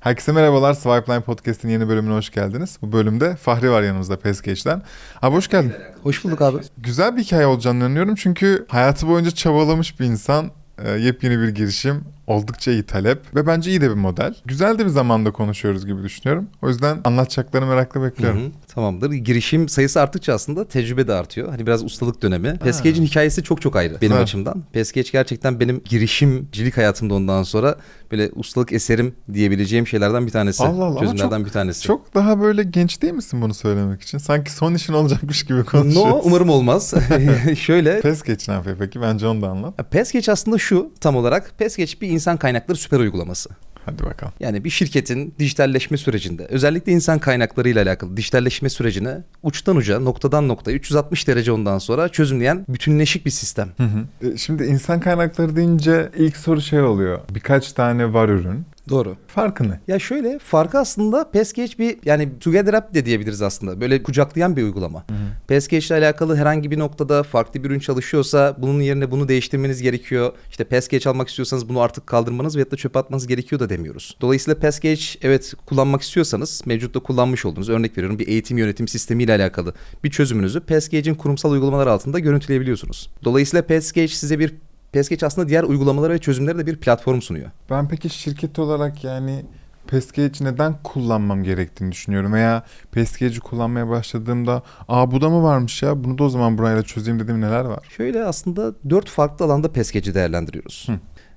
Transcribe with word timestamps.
Herkese 0.00 0.32
merhabalar. 0.32 0.74
Swipeline 0.74 1.20
Podcast'in 1.20 1.68
yeni 1.68 1.88
bölümüne 1.88 2.14
hoş 2.14 2.30
geldiniz. 2.30 2.78
Bu 2.82 2.92
bölümde 2.92 3.36
Fahri 3.36 3.70
var 3.70 3.82
yanımızda 3.82 4.18
Peskeç'ten. 4.18 4.82
Abi 5.22 5.36
hoş 5.36 5.48
geldin. 5.48 5.72
Hoş 6.02 6.24
bulduk 6.24 6.42
abi. 6.42 6.56
Güzel 6.78 7.16
bir 7.16 7.22
hikaye 7.22 7.46
olacağını 7.46 7.78
inanıyorum 7.78 8.14
çünkü 8.14 8.64
hayatı 8.68 9.08
boyunca 9.08 9.30
çabalamış 9.30 10.00
bir 10.00 10.04
insan. 10.04 10.50
e, 10.84 10.90
Yepyeni 10.90 11.38
bir 11.40 11.48
girişim, 11.48 12.04
oldukça 12.26 12.70
iyi 12.70 12.82
talep 12.82 13.34
ve 13.36 13.46
bence 13.46 13.70
iyi 13.70 13.80
de 13.80 13.90
bir 13.90 13.94
model. 13.94 14.34
Güzel 14.44 14.78
de 14.78 14.84
bir 14.84 14.90
zamanda 14.90 15.30
konuşuyoruz 15.30 15.86
gibi 15.86 16.02
düşünüyorum. 16.02 16.46
O 16.62 16.68
yüzden 16.68 16.98
anlatacaklarını 17.04 17.68
merakla 17.68 18.02
bekliyorum. 18.02 18.40
Hı 18.40 18.44
hı, 18.46 18.50
Tamamdır. 18.74 19.12
Girişim 19.12 19.68
sayısı 19.68 20.00
arttıkça 20.00 20.32
aslında 20.34 20.68
tecrübe 20.68 21.06
de 21.08 21.12
artıyor. 21.14 21.48
Hani 21.48 21.66
biraz 21.66 21.84
ustalık 21.84 22.22
dönemi. 22.22 22.58
Peskeç'in 22.58 23.02
hikayesi 23.04 23.42
çok 23.42 23.62
çok 23.62 23.76
ayrı 23.76 23.92
benim 23.94 24.00
Güzel. 24.00 24.22
açımdan. 24.22 24.62
Peskeç 24.72 25.12
gerçekten 25.12 25.60
benim 25.60 25.82
girişimcilik 25.84 26.76
hayatımda 26.76 27.14
ondan 27.14 27.42
sonra 27.42 27.76
böyle 28.12 28.30
ustalık 28.34 28.72
eserim 28.72 29.14
diyebileceğim 29.32 29.86
şeylerden 29.86 30.26
bir 30.26 30.32
tanesi. 30.32 30.64
Allah 30.64 30.84
Allah, 30.84 31.00
Çözümlerden 31.00 31.36
çok- 31.38 31.46
bir 31.46 31.50
tanesi. 31.52 31.82
Çok 31.82 32.14
daha 32.14 32.40
böyle 32.40 32.62
genç 32.62 33.02
değil 33.02 33.12
misin 33.12 33.42
bunu 33.42 33.54
söylemek 33.54 34.02
için? 34.02 34.18
Sanki 34.18 34.52
son 34.52 34.74
işin 34.74 34.92
olacakmış 34.92 35.42
gibi 35.44 35.64
konuşuyorsun. 35.64 36.10
No 36.10 36.20
umarım 36.24 36.50
olmaz. 36.50 36.94
Şöyle 37.58 38.00
Peskeç 38.00 38.48
ne 38.48 38.54
yapıyor 38.54 38.76
peki? 38.78 39.00
Bence 39.00 39.26
onu 39.26 39.42
da 39.42 39.48
anlat. 39.48 39.90
Peskeç 39.90 40.28
aslında 40.28 40.58
şu 40.58 40.90
tam 41.00 41.16
olarak. 41.16 41.52
Peskeç 41.58 42.00
bir 42.02 42.08
insan 42.20 42.36
kaynakları 42.36 42.78
süper 42.78 42.98
uygulaması. 42.98 43.50
Hadi 43.86 44.02
bakalım. 44.04 44.32
Yani 44.40 44.64
bir 44.64 44.70
şirketin 44.70 45.34
dijitalleşme 45.38 45.96
sürecinde 45.96 46.46
özellikle 46.46 46.92
insan 46.92 47.18
kaynakları 47.18 47.68
ile 47.68 47.80
alakalı 47.82 48.16
dijitalleşme 48.16 48.68
sürecine 48.68 49.18
uçtan 49.42 49.76
uca 49.76 50.00
noktadan 50.00 50.48
noktaya 50.48 50.72
360 50.72 51.28
derece 51.28 51.52
ondan 51.52 51.78
sonra 51.78 52.08
çözümleyen 52.08 52.64
bütünleşik 52.68 53.26
bir 53.26 53.30
sistem. 53.30 53.68
Hı 53.76 53.82
hı. 53.82 54.28
E, 54.32 54.36
Şimdi 54.36 54.64
insan 54.64 55.00
kaynakları 55.00 55.56
deyince 55.56 56.10
ilk 56.16 56.36
soru 56.36 56.60
şey 56.60 56.82
oluyor. 56.82 57.18
Birkaç 57.34 57.72
tane 57.72 58.12
var 58.12 58.28
ürün. 58.28 58.64
Doğru. 58.88 59.16
Farkı 59.26 59.68
ne? 59.68 59.80
Ya 59.88 59.98
şöyle 59.98 60.38
farkı 60.38 60.78
aslında 60.78 61.30
Peskeç 61.30 61.78
bir 61.78 61.98
yani 62.04 62.28
Together 62.40 62.74
App 62.74 62.94
de 62.94 63.06
diyebiliriz 63.06 63.42
aslında. 63.42 63.80
Böyle 63.80 64.02
kucaklayan 64.02 64.56
bir 64.56 64.62
uygulama. 64.62 65.04
Peskeç 65.48 65.86
ile 65.86 65.94
alakalı 65.94 66.36
herhangi 66.36 66.70
bir 66.70 66.78
noktada 66.78 67.22
farklı 67.22 67.64
bir 67.64 67.70
ürün 67.70 67.78
çalışıyorsa 67.78 68.56
bunun 68.58 68.80
yerine 68.80 69.10
bunu 69.10 69.28
değiştirmeniz 69.28 69.82
gerekiyor. 69.82 70.32
İşte 70.50 70.64
Peskeç 70.64 71.06
almak 71.06 71.28
istiyorsanız 71.28 71.68
bunu 71.68 71.80
artık 71.80 72.06
kaldırmanız 72.06 72.56
veyahut 72.56 72.72
da 72.72 72.76
çöpe 72.76 72.98
atmanız 72.98 73.26
gerekiyor 73.26 73.60
da 73.60 73.68
demiyoruz. 73.68 74.16
Dolayısıyla 74.20 74.60
Peskeç 74.60 75.18
evet 75.22 75.54
kullanmak 75.66 76.02
istiyorsanız 76.02 76.62
mevcutta 76.66 77.00
kullanmış 77.00 77.44
olduğunuz 77.44 77.68
örnek 77.68 77.98
veriyorum 77.98 78.18
bir 78.18 78.28
eğitim 78.28 78.58
yönetim 78.58 78.88
sistemi 78.88 79.22
ile 79.22 79.34
alakalı 79.34 79.74
bir 80.04 80.10
çözümünüzü 80.10 80.60
Peskeç'in 80.60 81.14
kurumsal 81.14 81.52
uygulamalar 81.52 81.86
altında 81.86 82.18
görüntüleyebiliyorsunuz. 82.18 83.10
Dolayısıyla 83.24 83.66
Peskeç 83.66 84.12
size 84.12 84.38
bir 84.38 84.54
Peskeç 84.92 85.22
aslında 85.22 85.48
diğer 85.48 85.62
uygulamalara 85.62 86.12
ve 86.12 86.18
çözümlere 86.18 86.58
de 86.58 86.66
bir 86.66 86.76
platform 86.76 87.20
sunuyor. 87.20 87.50
Ben 87.70 87.88
peki 87.88 88.10
şirket 88.10 88.58
olarak 88.58 89.04
yani 89.04 89.44
Peskeç 89.86 90.40
neden 90.40 90.74
kullanmam 90.82 91.44
gerektiğini 91.44 91.92
düşünüyorum. 91.92 92.32
Veya 92.32 92.64
Peskeç'i 92.92 93.40
kullanmaya 93.40 93.88
başladığımda 93.88 94.62
aa 94.88 95.10
bu 95.10 95.20
da 95.20 95.30
mı 95.30 95.42
varmış 95.42 95.82
ya 95.82 96.04
bunu 96.04 96.18
da 96.18 96.24
o 96.24 96.28
zaman 96.28 96.58
burayla 96.58 96.82
çözeyim 96.82 97.20
dediğim 97.20 97.40
neler 97.40 97.64
var? 97.64 97.86
Şöyle 97.96 98.24
aslında 98.24 98.74
dört 98.90 99.08
farklı 99.08 99.44
alanda 99.44 99.72
Peskeç'i 99.72 100.14
değerlendiriyoruz. 100.14 100.88
Hı. 100.88 100.92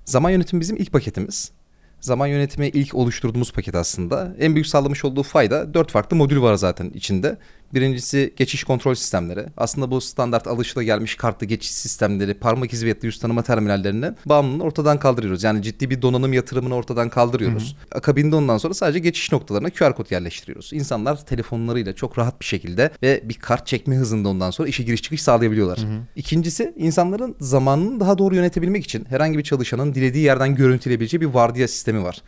Zaman 0.05 0.29
yönetimi 0.29 0.61
bizim 0.61 0.77
ilk 0.77 0.91
paketimiz. 0.91 1.51
Zaman 1.99 2.27
yönetimi 2.27 2.67
ilk 2.67 2.95
oluşturduğumuz 2.95 3.53
paket 3.53 3.75
aslında. 3.75 4.35
En 4.39 4.55
büyük 4.55 4.67
sağlamış 4.67 5.05
olduğu 5.05 5.23
fayda 5.23 5.73
dört 5.73 5.91
farklı 5.91 6.17
modül 6.17 6.41
var 6.41 6.55
zaten 6.55 6.89
içinde. 6.89 7.37
Birincisi 7.73 8.33
geçiş 8.37 8.63
kontrol 8.63 8.93
sistemleri. 8.93 9.45
Aslında 9.57 9.91
bu 9.91 10.01
standart 10.01 10.47
alışılagelmiş 10.47 11.15
kartlı 11.15 11.47
geçiş 11.47 11.71
sistemleri, 11.71 12.33
parmak 12.33 12.73
izi 12.73 12.87
ve 12.87 12.95
yüz 13.01 13.19
tanıma 13.19 13.41
terminallerini 13.41 14.11
bağımlılığını 14.25 14.63
ortadan 14.63 14.99
kaldırıyoruz. 14.99 15.43
Yani 15.43 15.61
ciddi 15.61 15.89
bir 15.89 16.01
donanım 16.01 16.33
yatırımını 16.33 16.75
ortadan 16.75 17.09
kaldırıyoruz. 17.09 17.77
Akabinde 17.91 18.35
ondan 18.35 18.57
sonra 18.57 18.73
sadece 18.73 18.99
geçiş 18.99 19.31
noktalarına 19.31 19.69
QR 19.69 19.95
kod 19.95 20.11
yerleştiriyoruz. 20.11 20.73
İnsanlar 20.73 21.25
telefonlarıyla 21.25 21.93
çok 21.93 22.17
rahat 22.17 22.39
bir 22.39 22.45
şekilde 22.45 22.91
ve 23.03 23.21
bir 23.23 23.33
kart 23.33 23.67
çekme 23.67 23.95
hızında 23.95 24.29
ondan 24.29 24.51
sonra 24.51 24.67
işe 24.67 24.83
giriş 24.83 25.01
çıkış 25.01 25.21
sağlayabiliyorlar. 25.21 25.79
İkincisi 26.15 26.73
insanların 26.77 27.35
zamanını 27.39 27.99
daha 27.99 28.17
doğru 28.17 28.35
yönetebilmek 28.35 28.83
için 28.83 29.05
herhangi 29.09 29.37
bir 29.37 29.43
çalışanın 29.43 29.93
dilediği 29.93 30.23
yerden 30.23 30.55
görüntüleyebileceği 30.55 31.21
bir 31.21 31.25
vardiya 31.25 31.67
sistemi 31.67 32.03
var. 32.03 32.21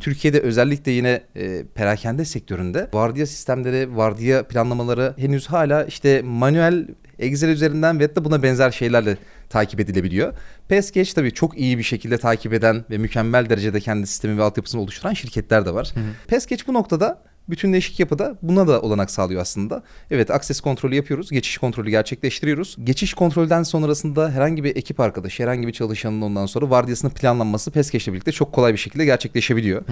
Türkiye'de 0.00 0.40
özellikle 0.40 0.92
yine 0.92 1.22
e, 1.36 1.64
perakende 1.74 2.24
sektöründe 2.24 2.88
vardiya 2.92 3.26
sistemleri, 3.26 3.96
vardiya 3.96 4.48
planlamaları 4.48 4.91
henüz 5.16 5.46
hala 5.46 5.84
işte 5.84 6.22
manuel 6.22 6.86
Excel 7.22 7.48
üzerinden 7.48 8.00
ve 8.00 8.16
da 8.16 8.24
buna 8.24 8.42
benzer 8.42 8.70
şeylerle 8.70 9.16
takip 9.50 9.80
edilebiliyor. 9.80 10.32
Peskeç 10.68 11.14
tabii 11.14 11.32
çok 11.32 11.58
iyi 11.58 11.78
bir 11.78 11.82
şekilde 11.82 12.18
takip 12.18 12.52
eden 12.52 12.84
ve 12.90 12.98
mükemmel 12.98 13.48
derecede 13.48 13.80
kendi 13.80 14.06
sistemi 14.06 14.38
ve 14.38 14.42
altyapısını 14.42 14.80
oluşturan 14.80 15.14
şirketler 15.14 15.66
de 15.66 15.74
var. 15.74 15.92
Peskeç 16.28 16.68
bu 16.68 16.72
noktada 16.72 17.22
bütünleşik 17.48 18.00
yapıda 18.00 18.36
buna 18.42 18.68
da 18.68 18.80
olanak 18.80 19.10
sağlıyor 19.10 19.40
aslında. 19.40 19.82
Evet 20.10 20.30
akses 20.30 20.60
kontrolü 20.60 20.94
yapıyoruz. 20.94 21.30
Geçiş 21.30 21.58
kontrolü 21.58 21.90
gerçekleştiriyoruz. 21.90 22.76
Geçiş 22.84 23.14
kontrolden 23.14 23.62
sonrasında 23.62 24.30
herhangi 24.30 24.64
bir 24.64 24.76
ekip 24.76 25.00
arkadaşı, 25.00 25.42
herhangi 25.42 25.66
bir 25.66 25.72
çalışanın 25.72 26.22
ondan 26.22 26.46
sonra 26.46 26.70
vardiyasının 26.70 27.12
planlanması 27.12 27.70
Peskeç'le 27.70 28.08
birlikte 28.08 28.32
çok 28.32 28.52
kolay 28.52 28.72
bir 28.72 28.78
şekilde 28.78 29.04
gerçekleşebiliyor. 29.04 29.82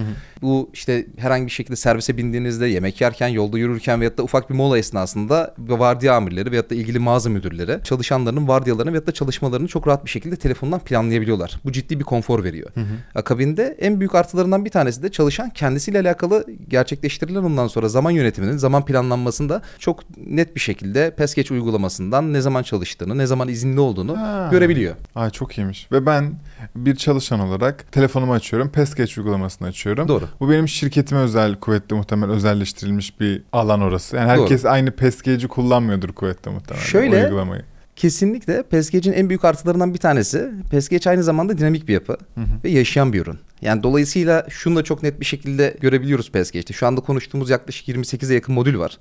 Bu 0.42 0.70
işte 0.72 1.06
herhangi 1.18 1.46
bir 1.46 1.50
şekilde 1.50 1.76
servise 1.76 2.16
bindiğinizde, 2.16 2.66
yemek 2.66 3.00
yerken, 3.00 3.28
yolda 3.28 3.58
yürürken 3.58 4.00
veyahut 4.00 4.18
da 4.18 4.22
ufak 4.22 4.50
bir 4.50 4.54
mola 4.54 4.78
esnasında 4.78 5.54
vardiya 5.58 6.14
amirleri 6.14 6.50
veyahut 6.50 6.70
da 6.70 6.74
ilgili 6.74 6.98
mağaza 6.98 7.19
müdürleri 7.28 7.78
çalışanların 7.84 8.48
vardiyalarını 8.48 8.92
veyahut 8.92 9.06
da 9.08 9.12
çalışmalarını 9.12 9.68
çok 9.68 9.86
rahat 9.86 10.04
bir 10.04 10.10
şekilde 10.10 10.36
telefondan 10.36 10.80
planlayabiliyorlar. 10.80 11.60
Bu 11.64 11.72
ciddi 11.72 11.98
bir 11.98 12.04
konfor 12.04 12.44
veriyor. 12.44 12.70
Akabinde 13.14 13.76
en 13.80 14.00
büyük 14.00 14.14
artılarından 14.14 14.64
bir 14.64 14.70
tanesi 14.70 15.02
de 15.02 15.10
çalışan 15.10 15.50
kendisiyle 15.50 16.00
alakalı 16.00 16.44
gerçekleştirilen 16.68 17.42
ondan 17.42 17.66
sonra 17.66 17.88
zaman 17.88 18.10
yönetiminin, 18.10 18.56
zaman 18.56 18.84
planlanmasında 18.84 19.62
çok 19.78 20.00
net 20.26 20.54
bir 20.54 20.60
şekilde 20.60 21.10
Peskeç 21.16 21.50
uygulamasından 21.50 22.32
ne 22.32 22.40
zaman 22.40 22.62
çalıştığını, 22.62 23.18
ne 23.18 23.26
zaman 23.26 23.48
izinli 23.48 23.80
olduğunu 23.80 24.18
Ha. 24.18 24.48
görebiliyor. 24.50 24.94
Ay 25.14 25.30
çok 25.30 25.58
iyiymiş. 25.58 25.92
Ve 25.92 26.06
ben 26.06 26.32
bir 26.76 26.96
çalışan 26.96 27.40
olarak 27.40 27.92
telefonumu 27.92 28.32
açıyorum. 28.32 28.68
Peskeç 28.70 29.18
uygulamasını 29.18 29.68
açıyorum. 29.68 30.08
Doğru. 30.08 30.24
Bu 30.40 30.50
benim 30.50 30.68
şirketime 30.68 31.20
özel 31.20 31.54
kuvvetli 31.54 31.96
muhtemel 31.96 32.30
özelleştirilmiş 32.30 33.20
bir 33.20 33.42
alan 33.52 33.80
orası. 33.80 34.16
Yani 34.16 34.28
herkes 34.28 34.64
aynı 34.64 34.90
Peskeç'i 34.90 35.48
kullanmıyordur 35.48 36.08
kuvvetli 36.12 36.50
muhtemelen. 36.50 36.84
Şöyle- 36.84 37.09
uygulamayı. 37.16 37.62
Kesinlikle 37.96 38.62
Peskeç'in 38.62 39.12
en 39.12 39.28
büyük 39.28 39.44
artılarından 39.44 39.94
bir 39.94 39.98
tanesi. 39.98 40.50
Peskeç 40.70 41.06
aynı 41.06 41.22
zamanda 41.22 41.58
dinamik 41.58 41.88
bir 41.88 41.92
yapı 41.92 42.16
ve 42.64 42.70
yaşayan 42.70 43.12
bir 43.12 43.20
ürün. 43.20 43.38
Yani 43.62 43.82
dolayısıyla 43.82 44.46
şunu 44.48 44.76
da 44.76 44.84
çok 44.84 45.02
net 45.02 45.20
bir 45.20 45.24
şekilde 45.24 45.76
görebiliyoruz 45.80 46.30
Peskeç'te. 46.30 46.74
Şu 46.74 46.86
anda 46.86 47.00
konuştuğumuz 47.00 47.50
yaklaşık 47.50 47.88
28'e 47.88 48.34
yakın 48.34 48.54
modül 48.54 48.78
var. 48.78 48.98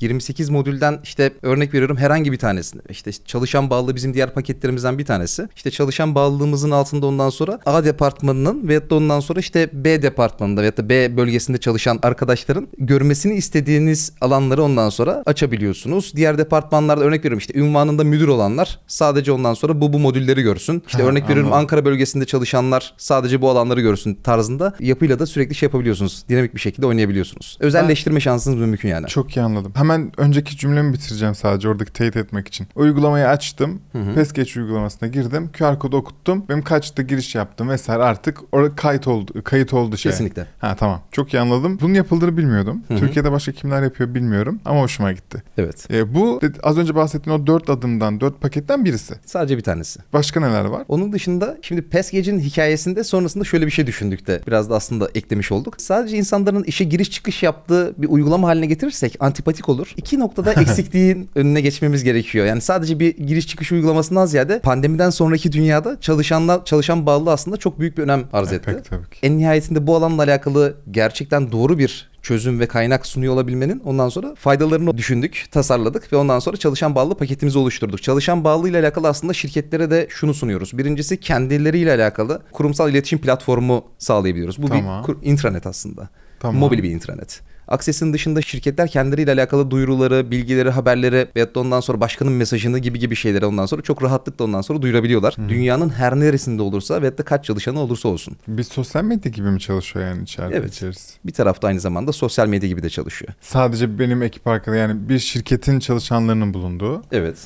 28 0.00 0.50
modülden 0.50 1.00
işte 1.04 1.32
örnek 1.42 1.74
veriyorum 1.74 1.96
herhangi 1.96 2.32
bir 2.32 2.38
tanesini. 2.38 2.82
İşte 2.88 3.12
çalışan 3.12 3.70
bağlı 3.70 3.96
bizim 3.96 4.14
diğer 4.14 4.34
paketlerimizden 4.34 4.98
bir 4.98 5.04
tanesi. 5.04 5.48
İşte 5.56 5.70
çalışan 5.70 6.14
bağlılığımızın 6.14 6.70
altında 6.70 7.06
ondan 7.06 7.30
sonra 7.30 7.58
A 7.66 7.84
departmanının 7.84 8.68
veyahut 8.68 8.90
da 8.90 8.94
ondan 8.94 9.20
sonra 9.20 9.40
işte 9.40 9.70
B 9.72 10.02
departmanında 10.02 10.60
veyahut 10.60 10.78
da 10.78 10.88
B 10.88 11.16
bölgesinde 11.16 11.58
çalışan 11.58 11.98
arkadaşların 12.02 12.68
görmesini 12.78 13.34
istediğiniz 13.34 14.12
alanları 14.20 14.62
ondan 14.62 14.88
sonra 14.88 15.22
açabiliyorsunuz. 15.26 16.12
Diğer 16.16 16.38
departmanlarda 16.38 17.04
örnek 17.04 17.20
veriyorum 17.20 17.38
işte 17.38 17.58
ünvanında 17.58 18.04
müdür 18.04 18.28
olanlar 18.28 18.78
sadece 18.86 19.32
ondan 19.32 19.54
sonra 19.54 19.80
bu 19.80 19.92
bu 19.92 19.98
modülleri 19.98 20.42
görsün. 20.42 20.82
İşte 20.86 21.02
Ha, 21.02 21.08
örnek 21.08 21.24
veriyorum 21.24 21.46
anladım. 21.46 21.60
Ankara 21.60 21.84
bölgesinde 21.84 22.24
çalışanlar 22.24 22.94
sadece 22.96 23.42
bu 23.42 23.50
alanları 23.50 23.80
görsün 23.80 23.99
tarzında 24.22 24.74
yapıyla 24.80 25.18
da 25.18 25.26
sürekli 25.26 25.54
şey 25.54 25.66
yapabiliyorsunuz. 25.66 26.24
Dinamik 26.28 26.54
bir 26.54 26.60
şekilde 26.60 26.86
oynayabiliyorsunuz. 26.86 27.58
Özelleştirme 27.60 28.20
şansınız 28.20 28.56
mümkün 28.56 28.88
yani. 28.88 29.06
Çok 29.06 29.36
iyi 29.36 29.42
anladım. 29.42 29.72
Hemen 29.74 30.12
önceki 30.16 30.56
cümlemi 30.56 30.92
bitireceğim 30.92 31.34
sadece 31.34 31.68
oradaki 31.68 31.92
teyit 31.92 32.16
etmek 32.16 32.48
için. 32.48 32.66
Uygulamayı 32.74 33.28
açtım. 33.28 33.80
Peskeç 34.14 34.56
uygulamasına 34.56 35.08
girdim. 35.08 35.50
QR 35.58 35.78
kodu 35.78 35.96
okuttum. 35.96 36.44
Benim 36.48 36.62
kaçta 36.62 37.02
giriş 37.02 37.34
yaptım 37.34 37.68
vesaire 37.68 38.02
artık 38.02 38.38
orada 38.52 38.74
kayıt 38.74 39.06
oldu. 39.06 39.42
Kayıt 39.44 39.72
oldu 39.72 39.96
şey. 39.96 40.12
Kesinlikle. 40.12 40.46
Ha 40.58 40.76
tamam. 40.76 41.02
Çok 41.12 41.34
iyi 41.34 41.40
anladım. 41.40 41.78
Bunun 41.80 41.94
yapıldığını 41.94 42.36
bilmiyordum. 42.36 42.82
Türkiye'de 42.88 43.32
başka 43.32 43.52
kimler 43.52 43.82
yapıyor 43.82 44.14
bilmiyorum 44.14 44.60
ama 44.64 44.80
hoşuma 44.80 45.12
gitti. 45.12 45.42
Evet. 45.58 45.90
E, 45.90 46.14
bu 46.14 46.40
az 46.62 46.78
önce 46.78 46.94
bahsettiğin 46.94 47.38
o 47.38 47.46
dört 47.46 47.70
adımdan, 47.70 48.20
dört 48.20 48.40
paketten 48.40 48.84
birisi. 48.84 49.14
Sadece 49.26 49.56
bir 49.56 49.62
tanesi. 49.62 50.00
Başka 50.12 50.40
neler 50.40 50.64
var? 50.64 50.84
Onun 50.88 51.12
dışında 51.12 51.58
şimdi 51.62 51.82
Pescage'in 51.82 52.40
hikayesinde 52.40 53.04
sonrasında 53.04 53.44
şöyle 53.44 53.66
bir 53.66 53.70
şey 53.70 53.86
düşündük 53.90 54.26
de 54.26 54.40
biraz 54.46 54.70
da 54.70 54.74
aslında 54.74 55.08
eklemiş 55.14 55.52
olduk. 55.52 55.74
Sadece 55.78 56.16
insanların 56.16 56.64
işe 56.64 56.84
giriş 56.84 57.10
çıkış 57.10 57.42
yaptığı 57.42 57.94
bir 57.98 58.08
uygulama 58.08 58.48
haline 58.48 58.66
getirirsek 58.66 59.16
antipatik 59.20 59.68
olur. 59.68 59.94
İki 59.96 60.18
noktada 60.18 60.52
eksikliğin 60.60 61.30
önüne 61.34 61.60
geçmemiz 61.60 62.04
gerekiyor. 62.04 62.46
Yani 62.46 62.60
sadece 62.60 63.00
bir 63.00 63.16
giriş 63.16 63.46
çıkış 63.46 63.72
uygulamasından 63.72 64.26
ziyade 64.26 64.58
pandemiden 64.58 65.10
sonraki 65.10 65.52
dünyada 65.52 66.00
çalışanlar 66.00 66.64
çalışan 66.64 67.06
bağlı 67.06 67.32
aslında 67.32 67.56
çok 67.56 67.80
büyük 67.80 67.98
bir 67.98 68.02
önem 68.02 68.24
arz 68.32 68.52
etti. 68.52 68.64
pek 68.74 68.84
tabii 68.84 69.10
ki. 69.10 69.18
En 69.22 69.38
nihayetinde 69.38 69.86
bu 69.86 69.96
alanla 69.96 70.22
alakalı 70.22 70.76
gerçekten 70.90 71.52
doğru 71.52 71.78
bir 71.78 72.09
çözüm 72.22 72.60
ve 72.60 72.66
kaynak 72.66 73.06
sunuyor 73.06 73.34
olabilmenin 73.34 73.80
ondan 73.84 74.08
sonra 74.08 74.34
faydalarını 74.34 74.98
düşündük, 74.98 75.46
tasarladık 75.50 76.12
ve 76.12 76.16
ondan 76.16 76.38
sonra 76.38 76.56
çalışan 76.56 76.94
bağlı 76.94 77.14
paketimizi 77.14 77.58
oluşturduk. 77.58 78.02
Çalışan 78.02 78.44
bağlı 78.44 78.68
ile 78.68 78.78
alakalı 78.78 79.08
aslında 79.08 79.32
şirketlere 79.32 79.90
de 79.90 80.06
şunu 80.10 80.34
sunuyoruz. 80.34 80.78
Birincisi 80.78 81.20
kendileriyle 81.20 81.94
alakalı 81.94 82.42
kurumsal 82.52 82.90
iletişim 82.90 83.18
platformu 83.18 83.84
sağlayabiliyoruz. 83.98 84.62
Bu 84.62 84.68
Tamam. 84.68 85.04
bir 85.08 85.28
intranet 85.28 85.66
aslında. 85.66 86.08
Tamam. 86.40 86.56
Mobil 86.56 86.82
bir 86.82 86.90
intranet. 86.90 87.40
Access'in 87.70 88.12
dışında 88.12 88.42
şirketler 88.42 88.88
kendileriyle 88.88 89.32
alakalı 89.32 89.70
duyuruları, 89.70 90.30
bilgileri, 90.30 90.70
haberleri 90.70 91.28
veyahut 91.36 91.54
da 91.54 91.60
ondan 91.60 91.80
sonra 91.80 92.00
başkanın 92.00 92.32
mesajını 92.32 92.78
gibi 92.78 92.98
gibi 92.98 93.16
şeyleri 93.16 93.46
ondan 93.46 93.66
sonra 93.66 93.82
çok 93.82 94.02
rahatlıkla 94.02 94.44
ondan 94.44 94.60
sonra 94.60 94.82
duyurabiliyorlar. 94.82 95.36
Dünyanın 95.48 95.88
her 95.88 96.20
neresinde 96.20 96.62
olursa 96.62 97.02
veyahut 97.02 97.18
da 97.18 97.22
kaç 97.22 97.44
çalışanı 97.44 97.80
olursa 97.80 98.08
olsun. 98.08 98.36
Bir 98.48 98.62
sosyal 98.62 99.04
medya 99.04 99.30
gibi 99.30 99.50
mi 99.50 99.60
çalışıyor 99.60 100.06
yani 100.06 100.22
içeride 100.22 100.56
Evet. 100.56 100.72
içerisi? 100.74 101.14
Bir 101.26 101.32
tarafta 101.32 101.68
aynı 101.68 101.80
zamanda 101.80 102.12
sosyal 102.12 102.46
medya 102.48 102.68
gibi 102.68 102.82
de 102.82 102.90
çalışıyor. 102.90 103.32
Sadece 103.40 103.98
benim 103.98 104.22
ekip 104.22 104.46
arkada 104.46 104.76
yani 104.76 105.08
bir 105.08 105.18
şirketin 105.18 105.78
çalışanlarının 105.78 106.54
bulunduğu. 106.54 107.02
Evet. 107.12 107.36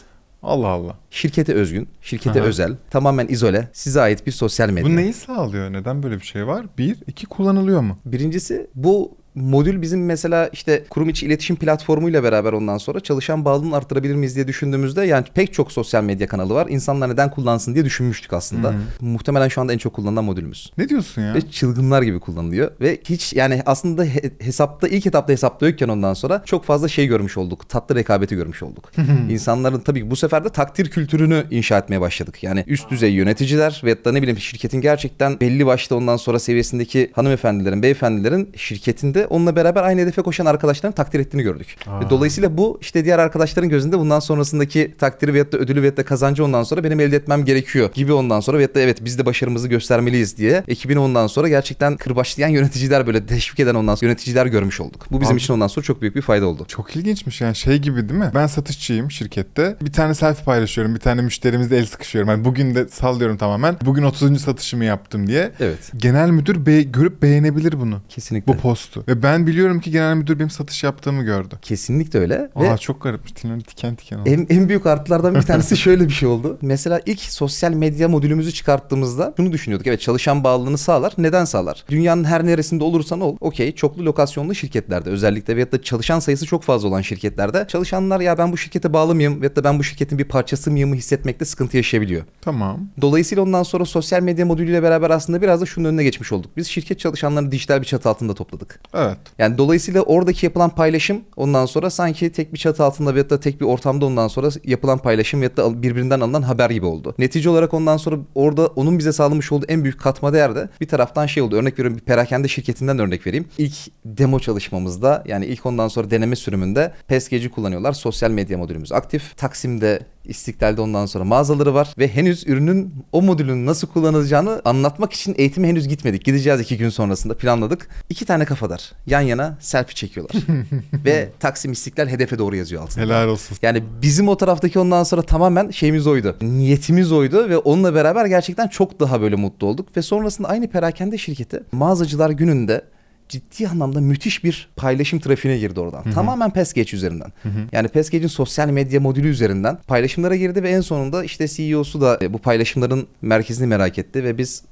Allah 0.42 0.68
Allah. 0.68 0.96
Şirkete 1.10 1.54
özgün, 1.54 1.88
şirkete 2.02 2.40
Aha. 2.40 2.48
özel, 2.48 2.76
tamamen 2.90 3.28
izole, 3.28 3.68
size 3.72 4.00
ait 4.00 4.26
bir 4.26 4.32
sosyal 4.32 4.70
medya. 4.70 4.90
Bu 4.90 4.96
neyi 4.96 5.12
sağlıyor? 5.12 5.72
Neden 5.72 6.02
böyle 6.02 6.16
bir 6.20 6.26
şey 6.26 6.46
var? 6.46 6.66
Bir, 6.78 6.96
iki 7.06 7.26
kullanılıyor 7.26 7.80
mu? 7.80 7.98
Birincisi 8.04 8.66
bu 8.74 9.16
modül 9.34 9.82
bizim 9.82 10.04
mesela 10.06 10.48
işte 10.52 10.84
kurum 10.90 11.08
içi 11.08 11.26
iletişim 11.26 11.56
platformuyla 11.56 12.22
beraber 12.22 12.52
ondan 12.52 12.78
sonra 12.78 13.00
çalışan 13.00 13.44
bağlılığını 13.44 13.76
arttırabilir 13.76 14.14
miyiz 14.14 14.34
diye 14.36 14.48
düşündüğümüzde 14.48 15.02
yani 15.04 15.24
pek 15.34 15.52
çok 15.52 15.72
sosyal 15.72 16.04
medya 16.04 16.26
kanalı 16.28 16.54
var. 16.54 16.66
İnsanlar 16.70 17.08
neden 17.08 17.30
kullansın 17.30 17.74
diye 17.74 17.84
düşünmüştük 17.84 18.32
aslında. 18.32 18.68
Hı 18.70 18.74
Muhtemelen 19.00 19.48
şu 19.48 19.60
anda 19.60 19.72
en 19.72 19.78
çok 19.78 19.92
kullanılan 19.92 20.24
modülümüz. 20.24 20.72
Ne 20.78 20.88
diyorsun 20.88 21.22
ya? 21.22 21.34
Ve 21.34 21.50
çılgınlar 21.50 22.02
gibi 22.02 22.20
kullanılıyor. 22.20 22.70
Ve 22.80 23.00
hiç 23.04 23.32
yani 23.32 23.62
aslında 23.66 24.04
he- 24.04 24.30
hesapta 24.38 24.88
ilk 24.88 25.06
etapta 25.06 25.32
hesapta 25.32 25.66
yokken 25.66 25.88
ondan 25.88 26.14
sonra 26.14 26.42
çok 26.44 26.64
fazla 26.64 26.88
şey 26.88 27.06
görmüş 27.06 27.36
olduk. 27.36 27.68
Tatlı 27.68 27.94
rekabeti 27.94 28.34
görmüş 28.34 28.62
olduk. 28.62 28.92
İnsanların 29.30 29.80
tabii 29.80 30.10
bu 30.10 30.16
sefer 30.16 30.44
de 30.44 30.48
takdir 30.48 30.90
kültürünü 30.90 31.44
inşa 31.50 31.78
etmeye 31.78 32.00
başladık. 32.00 32.42
Yani 32.42 32.64
üst 32.66 32.90
düzey 32.90 33.12
yöneticiler 33.12 33.82
ve 33.84 34.04
da 34.04 34.12
ne 34.12 34.22
bileyim 34.22 34.38
şirketin 34.38 34.80
gerçekten 34.80 35.40
belli 35.40 35.66
başta 35.66 35.96
ondan 35.96 36.16
sonra 36.16 36.38
seviyesindeki 36.38 37.10
hanımefendilerin, 37.14 37.82
beyefendilerin 37.82 38.48
şirketinde 38.56 39.23
onunla 39.30 39.56
beraber 39.56 39.82
aynı 39.82 40.00
hedefe 40.00 40.22
koşan 40.22 40.46
arkadaşların 40.46 40.94
takdir 40.94 41.20
ettiğini 41.20 41.42
gördük. 41.42 41.76
Aa. 41.86 42.10
Dolayısıyla 42.10 42.56
bu 42.58 42.78
işte 42.80 43.04
diğer 43.04 43.18
arkadaşların 43.18 43.68
gözünde 43.70 43.98
bundan 43.98 44.20
sonrasındaki 44.20 44.94
takdiri 44.98 45.34
veyahut 45.34 45.52
da 45.52 45.58
ödülü 45.58 45.82
veyahut 45.82 45.98
da 45.98 46.04
kazancı 46.04 46.44
ondan 46.44 46.62
sonra 46.62 46.84
benim 46.84 47.00
elde 47.00 47.16
etmem 47.16 47.44
gerekiyor 47.44 47.90
gibi 47.94 48.12
ondan 48.12 48.40
sonra 48.40 48.58
veyahut 48.58 48.74
da 48.74 48.80
evet 48.80 49.04
biz 49.04 49.18
de 49.18 49.26
başarımızı 49.26 49.68
göstermeliyiz 49.68 50.36
diye 50.36 50.64
ekibini 50.68 50.98
ondan 50.98 51.26
sonra 51.26 51.48
gerçekten 51.48 51.96
kırbaçlayan 51.96 52.48
yöneticiler 52.48 53.06
böyle 53.06 53.26
teşvik 53.26 53.60
eden 53.60 53.74
ondan 53.74 53.94
sonra 53.94 54.06
yöneticiler 54.08 54.46
görmüş 54.46 54.80
olduk. 54.80 55.06
Bu 55.10 55.20
bizim 55.20 55.34
Abi- 55.34 55.40
için 55.40 55.54
ondan 55.54 55.66
sonra 55.68 55.84
çok 55.84 56.00
büyük 56.02 56.16
bir 56.16 56.22
fayda 56.22 56.46
oldu. 56.46 56.64
Çok 56.68 56.96
ilginçmiş 56.96 57.40
yani 57.40 57.56
şey 57.56 57.78
gibi 57.78 58.08
değil 58.08 58.20
mi? 58.20 58.30
Ben 58.34 58.46
satışçıyım 58.46 59.10
şirkette. 59.10 59.76
Bir 59.82 59.92
tane 59.92 60.14
selfie 60.14 60.44
paylaşıyorum. 60.44 60.94
Bir 60.94 61.00
tane 61.00 61.22
müşterimizle 61.22 61.76
el 61.78 61.86
sıkışıyorum. 61.86 62.30
Yani 62.30 62.44
bugün 62.44 62.74
de 62.74 62.88
sallıyorum 62.88 63.36
tamamen. 63.36 63.76
Bugün 63.84 64.02
30. 64.02 64.40
satışımı 64.40 64.84
yaptım 64.84 65.26
diye. 65.26 65.52
Evet. 65.60 65.92
Genel 65.96 66.30
müdür 66.30 66.66
be- 66.66 66.82
görüp 66.82 67.22
beğenebilir 67.22 67.80
bunu. 67.80 68.00
Kesinlikle. 68.08 68.52
Bu 68.52 68.56
postu. 68.58 69.04
Ve 69.08 69.13
ben 69.22 69.46
biliyorum 69.46 69.80
ki 69.80 69.90
genel 69.90 70.14
müdür 70.14 70.38
benim 70.38 70.50
satış 70.50 70.84
yaptığımı 70.84 71.22
gördü. 71.22 71.54
Kesinlikle 71.62 72.18
öyle. 72.18 72.50
Aa 72.54 72.62
Ve 72.62 72.78
çok 72.78 73.02
garipmiş. 73.02 73.32
Tüylerim 73.32 73.60
diken 73.60 73.96
diken 73.98 74.18
oldu. 74.18 74.28
en, 74.28 74.46
en 74.50 74.68
büyük 74.68 74.86
artılardan 74.86 75.34
bir 75.34 75.42
tanesi 75.42 75.76
şöyle 75.84 76.08
bir 76.08 76.12
şey 76.12 76.28
oldu. 76.28 76.58
Mesela 76.62 77.00
ilk 77.06 77.20
sosyal 77.20 77.72
medya 77.72 78.08
modülümüzü 78.08 78.52
çıkarttığımızda 78.52 79.34
şunu 79.36 79.52
düşünüyorduk. 79.52 79.86
Evet 79.86 80.00
çalışan 80.00 80.44
bağlılığını 80.44 80.78
sağlar. 80.78 81.12
Neden 81.18 81.44
sağlar? 81.44 81.84
Dünyanın 81.88 82.24
her 82.24 82.46
neresinde 82.46 82.84
olursan 82.84 83.20
ol. 83.20 83.36
Okey 83.40 83.72
çoklu 83.74 84.04
lokasyonlu 84.04 84.54
şirketlerde 84.54 85.10
özellikle 85.10 85.56
veyahut 85.56 85.72
da 85.72 85.82
çalışan 85.82 86.18
sayısı 86.18 86.46
çok 86.46 86.62
fazla 86.62 86.88
olan 86.88 87.00
şirketlerde 87.00 87.64
çalışanlar 87.68 88.20
ya 88.20 88.38
ben 88.38 88.52
bu 88.52 88.56
şirkete 88.56 88.92
bağlı 88.92 89.14
mıyım 89.14 89.40
veyahut 89.40 89.56
da 89.56 89.64
ben 89.64 89.78
bu 89.78 89.84
şirketin 89.84 90.18
bir 90.18 90.24
parçası 90.24 90.70
mıyım 90.70 90.94
hissetmekte 90.94 91.44
sıkıntı 91.44 91.76
yaşayabiliyor. 91.76 92.22
Tamam. 92.40 92.80
Dolayısıyla 93.00 93.42
ondan 93.44 93.62
sonra 93.62 93.84
sosyal 93.84 94.22
medya 94.22 94.46
modülüyle 94.46 94.82
beraber 94.82 95.10
aslında 95.10 95.42
biraz 95.42 95.60
da 95.60 95.66
şunun 95.66 95.88
önüne 95.88 96.04
geçmiş 96.04 96.32
olduk. 96.32 96.50
Biz 96.56 96.66
şirket 96.66 96.98
çalışanlarını 96.98 97.52
dijital 97.52 97.80
bir 97.80 97.86
çatı 97.86 98.08
altında 98.08 98.34
topladık. 98.34 98.80
Evet. 98.94 99.03
Yani 99.38 99.58
dolayısıyla 99.58 100.02
oradaki 100.02 100.46
yapılan 100.46 100.70
paylaşım 100.70 101.20
ondan 101.36 101.66
sonra 101.66 101.90
sanki 101.90 102.32
tek 102.32 102.52
bir 102.52 102.58
çatı 102.58 102.84
altında 102.84 103.14
veyahut 103.14 103.30
da 103.30 103.40
tek 103.40 103.60
bir 103.60 103.66
ortamda 103.66 104.06
ondan 104.06 104.28
sonra 104.28 104.48
yapılan 104.64 104.98
paylaşım 104.98 105.40
veyahut 105.40 105.56
da 105.56 105.82
birbirinden 105.82 106.20
alınan 106.20 106.42
haber 106.42 106.70
gibi 106.70 106.86
oldu. 106.86 107.14
Netice 107.18 107.50
olarak 107.50 107.74
ondan 107.74 107.96
sonra 107.96 108.16
orada 108.34 108.66
onun 108.66 108.98
bize 108.98 109.12
sağlamış 109.12 109.52
olduğu 109.52 109.66
en 109.68 109.84
büyük 109.84 110.00
katma 110.00 110.32
değer 110.32 110.54
de 110.56 110.68
bir 110.80 110.88
taraftan 110.88 111.26
şey 111.26 111.42
oldu. 111.42 111.56
Örnek 111.56 111.78
veriyorum 111.78 111.98
bir 111.98 112.04
perakende 112.04 112.48
şirketinden 112.48 112.98
örnek 112.98 113.26
vereyim. 113.26 113.46
İlk 113.58 113.74
demo 114.04 114.40
çalışmamızda 114.40 115.22
yani 115.26 115.46
ilk 115.46 115.66
ondan 115.66 115.88
sonra 115.88 116.10
deneme 116.10 116.36
sürümünde 116.36 116.92
PESG'ci 117.08 117.50
kullanıyorlar. 117.50 117.92
Sosyal 117.92 118.30
medya 118.30 118.58
modülümüz 118.58 118.92
aktif. 118.92 119.36
Taksim'de 119.36 120.13
İstiklal'de 120.24 120.80
ondan 120.80 121.06
sonra 121.06 121.24
mağazaları 121.24 121.74
var 121.74 121.94
ve 121.98 122.08
henüz 122.08 122.46
ürünün 122.46 122.94
o 123.12 123.22
modülün 123.22 123.66
nasıl 123.66 123.88
kullanılacağını 123.88 124.62
anlatmak 124.64 125.12
için 125.12 125.34
eğitime 125.38 125.68
henüz 125.68 125.88
gitmedik. 125.88 126.24
Gideceğiz 126.24 126.60
iki 126.60 126.76
gün 126.78 126.88
sonrasında 126.88 127.36
planladık. 127.36 127.88
İki 128.10 128.24
tane 128.24 128.44
kafadar 128.44 128.92
yan 129.06 129.20
yana 129.20 129.56
selfie 129.60 129.94
çekiyorlar. 129.94 130.42
ve 131.04 131.28
Taksim 131.40 131.72
İstiklal 131.72 132.08
hedefe 132.08 132.38
doğru 132.38 132.56
yazıyor 132.56 132.82
altında. 132.82 133.04
Helal 133.04 133.28
olsun. 133.28 133.56
Yani 133.62 133.82
bizim 134.02 134.28
o 134.28 134.36
taraftaki 134.36 134.78
ondan 134.78 135.02
sonra 135.02 135.22
tamamen 135.22 135.70
şeyimiz 135.70 136.06
oydu. 136.06 136.36
Niyetimiz 136.42 137.12
oydu 137.12 137.48
ve 137.48 137.58
onunla 137.58 137.94
beraber 137.94 138.26
gerçekten 138.26 138.68
çok 138.68 139.00
daha 139.00 139.20
böyle 139.20 139.36
mutlu 139.36 139.66
olduk. 139.66 139.96
Ve 139.96 140.02
sonrasında 140.02 140.48
aynı 140.48 140.70
perakende 140.70 141.18
şirketi 141.18 141.62
mağazacılar 141.72 142.30
gününde 142.30 142.93
ciddi 143.28 143.68
anlamda 143.68 144.00
müthiş 144.00 144.44
bir 144.44 144.68
paylaşım 144.76 145.18
trafiğine 145.18 145.58
girdi 145.58 145.80
oradan. 145.80 146.12
Tamamen 146.12 146.50
PESGeç 146.50 146.94
üzerinden. 146.94 147.32
Yani 147.72 147.88
PESGeç'in 147.88 148.26
sosyal 148.26 148.68
medya 148.68 149.00
modülü 149.00 149.28
üzerinden 149.28 149.78
paylaşımlara 149.86 150.36
girdi 150.36 150.62
ve 150.62 150.70
en 150.70 150.80
sonunda 150.80 151.24
işte 151.24 151.48
CEO'su 151.48 152.00
da 152.00 152.18
e, 152.22 152.32
bu 152.32 152.38
paylaşımların 152.38 153.06
merkezini 153.22 153.66
merak 153.66 153.98
etti 153.98 154.24
ve 154.24 154.38
biz 154.38 154.62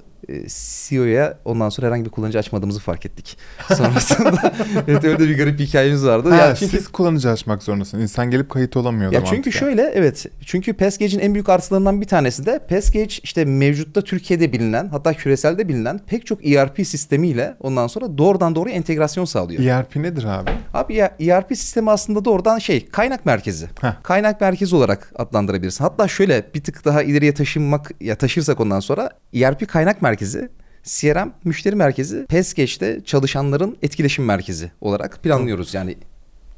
CEO'ya 0.47 1.37
ondan 1.45 1.69
sonra 1.69 1.87
herhangi 1.87 2.05
bir 2.05 2.09
kullanıcı 2.09 2.39
açmadığımızı 2.39 2.79
fark 2.79 3.05
ettik. 3.05 3.37
Sonrasında 3.77 4.53
evet 4.87 5.03
öyle 5.03 5.19
de 5.19 5.29
bir 5.29 5.37
garip 5.37 5.59
bir 5.59 5.65
hikayemiz 5.65 6.05
vardı. 6.05 6.29
Ha, 6.29 6.35
Ya 6.35 6.55
çünkü 6.55 6.77
Siz 6.77 6.87
kullanıcı 6.87 7.29
açmak 7.29 7.63
zorundasın. 7.63 7.99
İnsan 7.99 8.31
gelip 8.31 8.49
kayıt 8.49 8.77
olamıyor. 8.77 9.11
ya 9.11 9.19
çünkü 9.19 9.35
mantıken. 9.35 9.59
şöyle 9.59 9.81
evet. 9.81 10.25
Çünkü 10.45 10.73
PESGage'in 10.73 11.19
en 11.19 11.33
büyük 11.33 11.49
artılarından 11.49 12.01
bir 12.01 12.07
tanesi 12.07 12.45
de 12.45 12.59
PESGage 12.67 13.13
işte 13.23 13.45
mevcutta 13.45 14.01
Türkiye'de 14.01 14.53
bilinen 14.53 14.87
hatta 14.87 15.13
küreselde 15.13 15.67
bilinen 15.69 15.99
pek 16.07 16.25
çok 16.25 16.45
ERP 16.47 16.87
sistemiyle 16.87 17.55
ondan 17.59 17.87
sonra 17.87 18.17
doğrudan 18.17 18.55
doğruya 18.55 18.75
entegrasyon 18.75 19.25
sağlıyor. 19.25 19.63
ERP 19.63 19.95
nedir 19.95 20.23
abi? 20.23 20.49
Abi 20.73 20.95
ya 20.95 21.15
ERP 21.19 21.57
sistemi 21.57 21.91
aslında 21.91 22.25
doğrudan 22.25 22.59
şey 22.59 22.85
kaynak 22.89 23.25
merkezi. 23.25 23.65
Heh. 23.81 24.03
Kaynak 24.03 24.41
merkezi 24.41 24.75
olarak 24.75 25.11
adlandırabilirsin. 25.15 25.83
Hatta 25.83 26.07
şöyle 26.07 26.43
bir 26.55 26.63
tık 26.63 26.85
daha 26.85 27.03
ileriye 27.03 27.33
taşınmak 27.33 27.91
ya 28.01 28.15
taşırsak 28.15 28.59
ondan 28.59 28.79
sonra 28.79 29.09
ERP 29.33 29.67
kaynak 29.67 30.01
merkezi 30.01 30.12
CRM 30.83 31.31
müşteri 31.43 31.75
merkezi, 31.75 32.25
PESGage'de 32.25 33.01
çalışanların 33.05 33.77
etkileşim 33.81 34.25
merkezi 34.25 34.71
olarak 34.81 35.23
planlıyoruz 35.23 35.73
yani. 35.73 35.95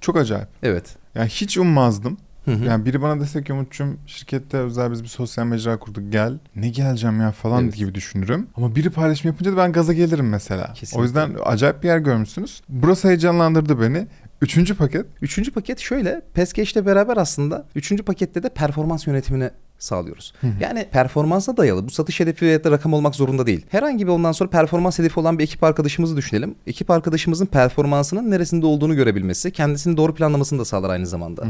Çok 0.02 0.18
acayip. 0.18 0.48
Evet. 0.64 0.96
Yani 1.16 1.30
hiç 1.30 1.58
ummazdım. 1.58 2.18
Hı 2.46 2.52
hı. 2.52 2.66
Yani 2.66 2.86
biri 2.86 3.02
bana 3.02 3.22
dese 3.22 3.44
ki 3.44 3.54
Umut'cum 3.54 3.98
şirkette 4.08 4.58
özel 4.58 4.92
biz 4.92 5.04
bir 5.04 5.08
sosyal 5.08 5.46
mecra 5.46 5.78
kurduk 5.80 6.12
gel. 6.12 6.40
Ne 6.56 6.70
geleceğim 6.70 7.22
ya 7.22 7.32
falan 7.32 7.64
Evet. 7.64 7.76
gibi 7.76 7.96
düşünürüm. 7.96 8.48
Ama 8.56 8.76
biri 8.76 8.90
paylaşım 8.90 9.32
yapınca 9.32 9.52
da 9.52 9.58
ben 9.58 9.72
gaza 9.72 9.94
gelirim 9.94 10.30
mesela. 10.30 10.74
Kesinlikle. 10.74 11.00
O 11.02 11.04
yüzden 11.04 11.32
acayip 11.46 11.84
bir 11.84 11.88
yer 11.88 11.98
görmüşsünüz. 11.98 12.62
Burası 12.70 13.08
heyecanlandırdı 13.08 13.82
beni. 13.82 14.08
Üçüncü 14.46 14.76
paket. 14.76 15.06
Üçüncü 15.22 15.52
paket 15.52 15.80
şöyle. 15.80 16.22
Paket 16.34 16.86
beraber 16.86 17.18
aslında 17.18 17.66
üçüncü 17.76 18.04
pakette 18.04 18.44
de 18.44 18.50
performans 18.50 19.08
yönetimini 19.08 19.50
sağlıyoruz. 19.80 20.34
Yani 20.62 20.86
performansa 20.92 21.58
dayalı. 21.58 21.88
Bu 21.88 21.92
satış 21.92 22.20
hedefi 22.20 22.46
ya 22.46 22.64
da 22.64 22.72
rakam 22.72 22.94
olmak 22.94 23.16
zorunda 23.16 23.48
değil. 23.48 23.66
Herhangi 23.70 24.08
bir 24.08 24.12
ondan 24.12 24.32
sonra 24.32 24.50
performans 24.50 25.00
hedefi 25.00 25.20
olan 25.20 25.40
bir 25.40 25.44
ekip 25.44 25.64
arkadaşımızı 25.64 26.18
düşünelim. 26.18 26.56
Ekip 26.68 26.92
arkadaşımızın 26.92 27.46
performansının 27.46 28.32
neresinde 28.32 28.66
olduğunu 28.66 28.96
görebilmesi, 28.96 29.52
kendisini 29.52 29.98
doğru 29.98 30.16
planlamasını 30.16 30.60
da 30.60 30.66
sağlar 30.66 30.90
aynı 30.90 31.08
zamanda. 31.08 31.46